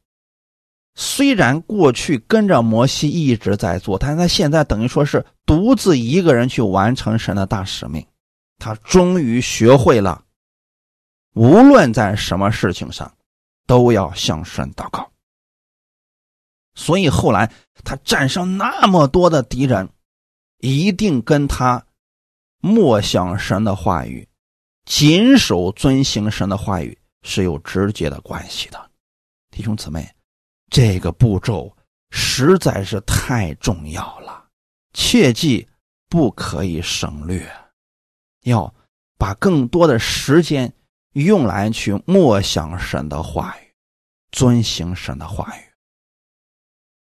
[0.94, 8.06] 虽然过去跟着摩西一直在做，但是他现在等于说是独自一个人去完成神的大使命。
[8.58, 10.22] 他终于学会了，
[11.32, 13.10] 无论在什么事情上，
[13.66, 15.10] 都要向神祷告。
[16.74, 17.50] 所以后来
[17.82, 19.88] 他战胜那么多的敌人，
[20.58, 21.86] 一定跟他
[22.60, 24.28] 默想神的话语、
[24.84, 28.90] 谨守遵行神的话语是有直接的关系的，
[29.50, 30.08] 弟兄姊妹。
[30.70, 31.70] 这个步骤
[32.10, 34.42] 实在是太重要了，
[34.94, 35.68] 切记
[36.08, 37.46] 不可以省略，
[38.44, 38.74] 要
[39.18, 40.72] 把更多的时间
[41.12, 43.70] 用来去默想神的话语，
[44.30, 45.60] 遵行神的话语。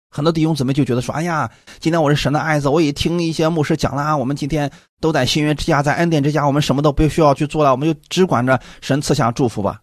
[0.08, 1.50] 很多弟兄姊妹就觉得说：“哎呀，
[1.80, 9.82] 今天我是神的爱子，我也听一些牧师讲了，我们今天都在新约之家，在恩典之家，我们什么都不需要去做了，我们就只管着神赐下祝福吧。”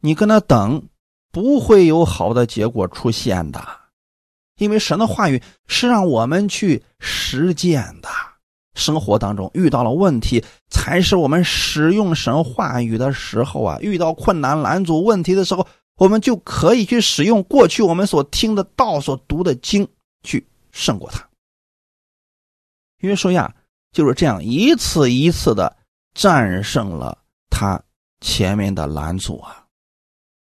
[0.00, 0.88] 你跟他等。
[1.30, 3.62] 不会有好的结果出现的，
[4.56, 8.08] 因为神的话语是让我们去实践的。
[8.74, 13.78] 生活当中遇到了问题，才是我们使用神话语的时候啊！
[13.82, 15.64] 遇到困难、拦阻问题的时候，
[15.96, 19.86] 我们就可以去使用过去我们所听的道、所读的经
[20.22, 21.28] 去胜过他。
[23.00, 23.54] 约书亚
[23.92, 25.76] 就是这样一次一次的
[26.14, 27.18] 战胜了
[27.50, 27.80] 他
[28.22, 29.66] 前面的拦阻啊！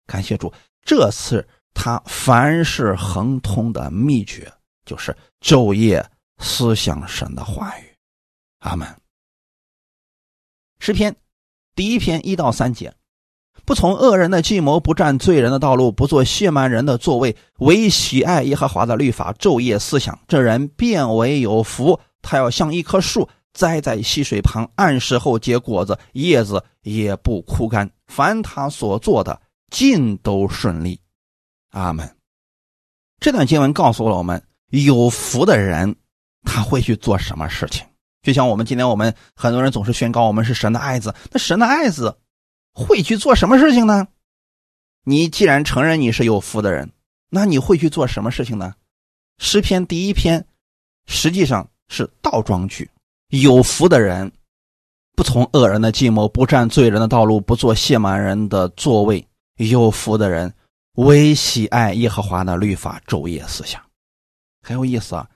[0.07, 0.53] 感谢主。
[0.83, 4.51] 这次他凡事亨通的秘诀，
[4.85, 7.83] 就是昼夜思想神的话语。
[8.61, 8.89] 阿门。
[10.79, 11.17] 诗篇
[11.75, 12.95] 第一篇一到三节：
[13.65, 21.99] 不从恶人的计谋，不占罪人的道路，不做亵慢人的座位，唯喜爱耶和华的律法，昼夜思想，这人变为有福。
[22.23, 27.91] 他要像一棵树栽在溪水旁，按时候结果子，叶子也不枯干。
[28.07, 29.41] 凡他所做的。
[29.71, 31.01] 尽都顺利，
[31.71, 32.17] 阿门。
[33.19, 35.97] 这段经文告诉了我们，有福的人
[36.43, 37.87] 他会去做什么事情。
[38.23, 42.19] 就像我们今天，我们很多人总是宣告我们是神的爱子，那神的爱子
[42.73, 44.09] 会去做什么事情呢？
[45.05, 46.93] 你既然承认你是有福的人，
[47.31, 48.75] 那你会去做什么事情呢？
[49.39, 50.47] 诗篇第一篇
[51.07, 52.91] 实际上是倒装句：
[53.29, 54.33] 有福的人
[55.15, 59.27] 不从恶人的计谋，不占罪人的道路，不做亵慢人的座位。
[59.57, 60.53] 有福的人，
[60.97, 63.83] 唯喜爱耶和华的律法，昼夜思想，
[64.63, 65.29] 很有意思啊！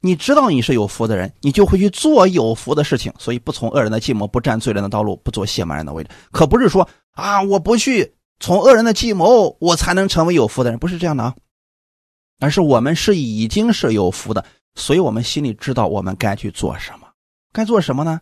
[0.00, 3.12] 你知道你是有福的人，你就会去做有福的事情。
[3.18, 11.36] 所以，不从恶人的计谋，不占罪人的道路，不做亵慢人的位置，可不是说啊，我不去从恶人的计谋，我才能成为有福的人，不是这样的啊！
[12.40, 17.08] 而是我们是已经是有福的，所以我们心里知道我们该去做什么，
[17.52, 18.20] 该做什么呢？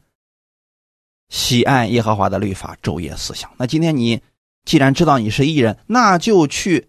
[1.30, 3.50] 喜爱耶和华的律法，昼夜思想。
[3.56, 4.20] 那今天你。
[4.66, 6.88] 既然知道你是艺人，那就去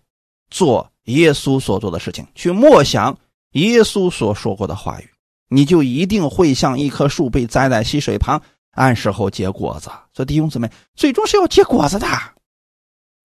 [0.50, 3.18] 做耶稣所做的事情，去默想
[3.52, 5.08] 耶稣所说过的话语，
[5.48, 9.90] 你就一定会像一棵树被栽在溪水旁，按时候结果子。
[10.12, 12.08] 所以弟兄姊妹，最终是要结果子的。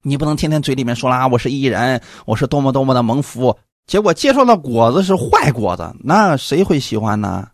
[0.03, 7.49] 你不能天天嘴里面说啦，我是艺人，我是多么多么的蒙福，结果结出的果子是坏果子，那谁会喜欢呢？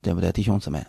[0.00, 0.82] 对不对，弟兄姊妹？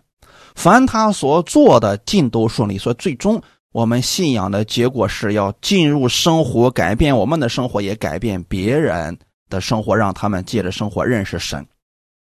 [0.56, 3.42] 凡他所做的尽都顺利，所以最终。
[3.76, 9.20] 我们信仰的结果是要进入生活，改变我们的生活，也改变别人
[9.50, 11.68] 的生活，让他们借着生活认识神。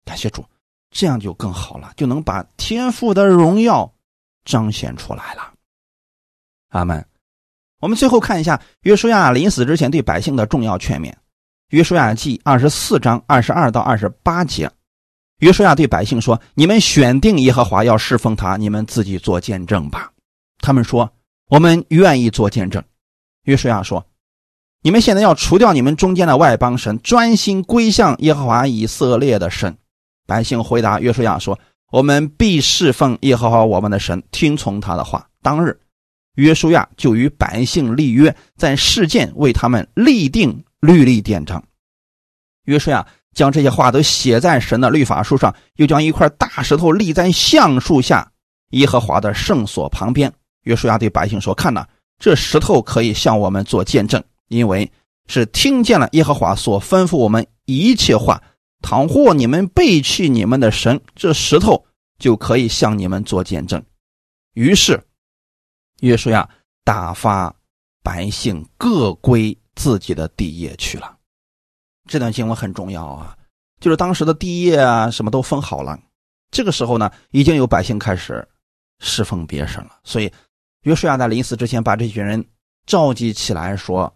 [0.03, 0.43] 感谢主，
[0.91, 3.89] 这样就更好了，就能把天赋的荣耀
[4.43, 5.53] 彰显出来了。
[6.71, 7.05] 阿门。
[7.79, 11.13] 我们最后看一下约书亚临死之前对百姓的重要劝勉。
[11.69, 14.69] 约书亚记二十四章二十二到二十八节，
[15.39, 20.11] 约书亚对百姓说：“你们选定耶和华要侍奉他，你们自己做见证吧。”
[20.59, 21.09] 他们说。
[21.49, 22.83] 我们愿意做见证，
[23.43, 24.05] 约书亚说
[24.83, 29.77] ：“你们现在要除掉你们中间的外邦神，专心归向耶和华以色列的神。”
[30.27, 31.57] 百姓回答约书亚说
[31.89, 35.79] ：“我们必侍奉耶和华我们的神，听从他的话。”当日，
[36.35, 41.63] 约书亚就与百姓立约，在事件为他们立定律例典章。
[42.65, 48.29] 约书亚将这些话都写在神的律法书上，又将一块大石头立在橡树下
[48.71, 50.33] 耶和华的圣所旁边。
[50.68, 51.88] 约书亚对百姓说：“看呐，
[52.20, 54.91] 这石头可以向我们做见证，因为
[55.28, 58.43] 是听见了耶和华所吩咐我们一切话，
[58.82, 61.86] 倘或你们背弃你们的神，这石头
[62.20, 63.82] 就可以向你们做见证。
[64.55, 65.01] 于是，
[66.01, 66.49] 约书亚
[66.84, 67.55] 打发
[68.03, 71.15] 百姓各归自己的地业去了。
[72.09, 73.38] 这段经文很重要啊，
[73.80, 75.97] 就是当时的地业啊，什么都分好了。
[76.51, 78.45] 这个时候呢，已经有百姓开始
[78.99, 79.99] 侍奉别神了。
[80.03, 80.32] 所以，
[80.88, 82.47] 约书亚在临死之前，把这群人
[82.85, 84.13] 召集起来说。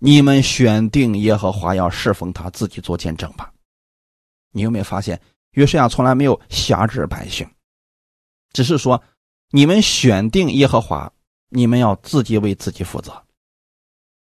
[0.00, 3.52] 你们选定耶和华要侍奉他，自己做见证吧。
[4.52, 5.20] 你有没有发现，
[5.54, 7.50] 约书亚从来没有辖制百姓，
[8.52, 9.02] 只是说
[9.50, 11.12] 你们选定耶和华，
[11.48, 13.24] 你们要自己为自己负责。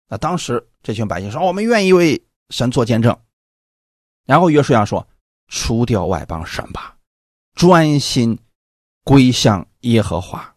[0.08, 3.20] 那当时这群百姓说：“我们愿意为神做见证。”
[4.28, 5.08] 然后约书亚说
[5.50, 6.96] ：“除掉外邦神吧，
[7.56, 8.38] 专心
[9.04, 10.55] 归向耶和华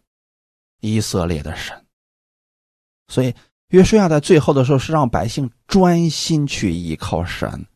[0.81, 1.87] 以色列的神。”
[3.09, 3.35] 所以。
[3.73, 7.67] 约书亚在最后的时候是让百姓专心去依靠神，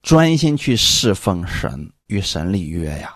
[0.00, 3.14] 专心去侍奉神，与神立约呀。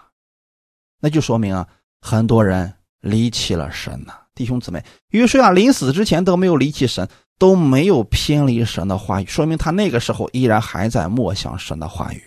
[1.00, 1.66] 那就说明啊，
[2.02, 2.70] 很多人
[3.00, 4.84] 离弃了神呐，弟兄姊妹。
[5.12, 12.22] 约书亚临死之前都没有离弃神，都没有偏离神的话语，说明他那个时候依然还在默想神的话语，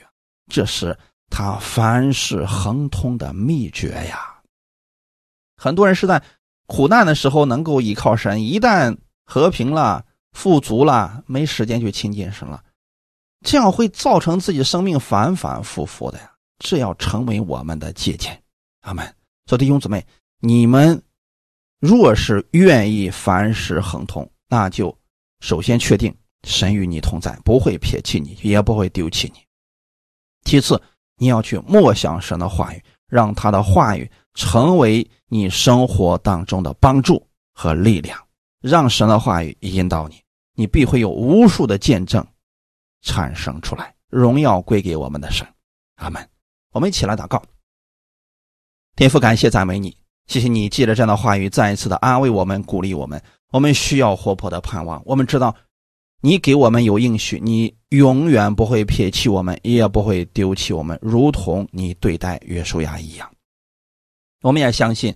[0.51, 0.97] 这是
[1.29, 4.41] 他凡事亨通的秘诀呀。
[5.55, 6.19] 很多人是在
[6.71, 12.63] 苦难的时候能够依靠神，一旦和平了，富足了，没时间去亲近神了，
[13.45, 16.31] 这样会造成自己生命反反复复的呀。
[16.59, 18.41] 这要成为我们的借鉴。
[18.83, 19.05] 阿门。
[19.47, 20.05] 所以弟兄姊妹，
[20.39, 21.03] 你们
[21.81, 24.97] 若是愿意凡事亨通，那就
[25.41, 26.15] 首先确定
[26.47, 29.41] 神与你同在，不会撇弃你，也不会丢弃你。
[30.45, 30.81] 其次，
[31.17, 32.81] 你要去默想神的话语，
[33.11, 37.21] 让他的话语成为你生活当中的帮助
[37.53, 38.17] 和力量。
[38.61, 40.15] 让神的话语引导你，
[40.55, 42.25] 你必会有无数的见证
[43.01, 45.45] 产生出来，荣耀归给我们的神，
[45.95, 46.25] 阿门。
[46.71, 47.43] 我们一起来祷告，
[48.95, 49.97] 天父，感谢赞美你，
[50.27, 53.21] 谢谢你借着这样的话语再一次的安慰我们、鼓励我们。
[53.51, 55.53] 我们需要活泼的盼望，我们知道
[56.21, 63.29] 你给我们有应许，你永远不会撇弃我们，也不会丢弃我们，如同你对待约书亚一样。
[64.41, 65.13] 我们也相信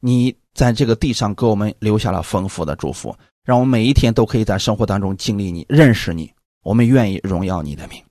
[0.00, 0.36] 你。
[0.52, 6.30] 在这个地上给我们留下了丰富的祝福，让我们每一天都可以在生活当中经历你、认识你。
[6.64, 8.02] 我们愿意荣耀你的名，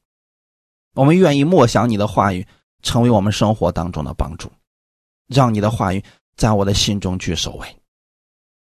[0.95, 2.47] 我们愿意默想你的话语，
[2.81, 4.49] 成为我们生活当中的帮助，
[5.27, 6.01] 让你的话语
[6.37, 7.67] 在我的心中居首位。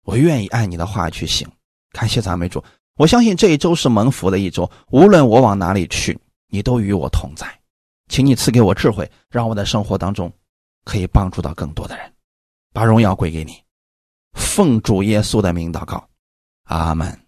[0.05, 1.47] 我愿意按你的话去行。
[1.91, 2.61] 感谢赞美主，
[2.97, 4.69] 我相信这一周是蒙福的一周。
[4.89, 6.17] 无论我往哪里去，
[6.49, 7.47] 你都与我同在。
[8.09, 10.31] 请你赐给我智慧，让我的生活当中
[10.83, 12.11] 可以帮助到更多的人，
[12.73, 13.53] 把荣耀归给你。
[14.33, 16.07] 奉主耶稣的名祷告，
[16.63, 17.26] 阿门。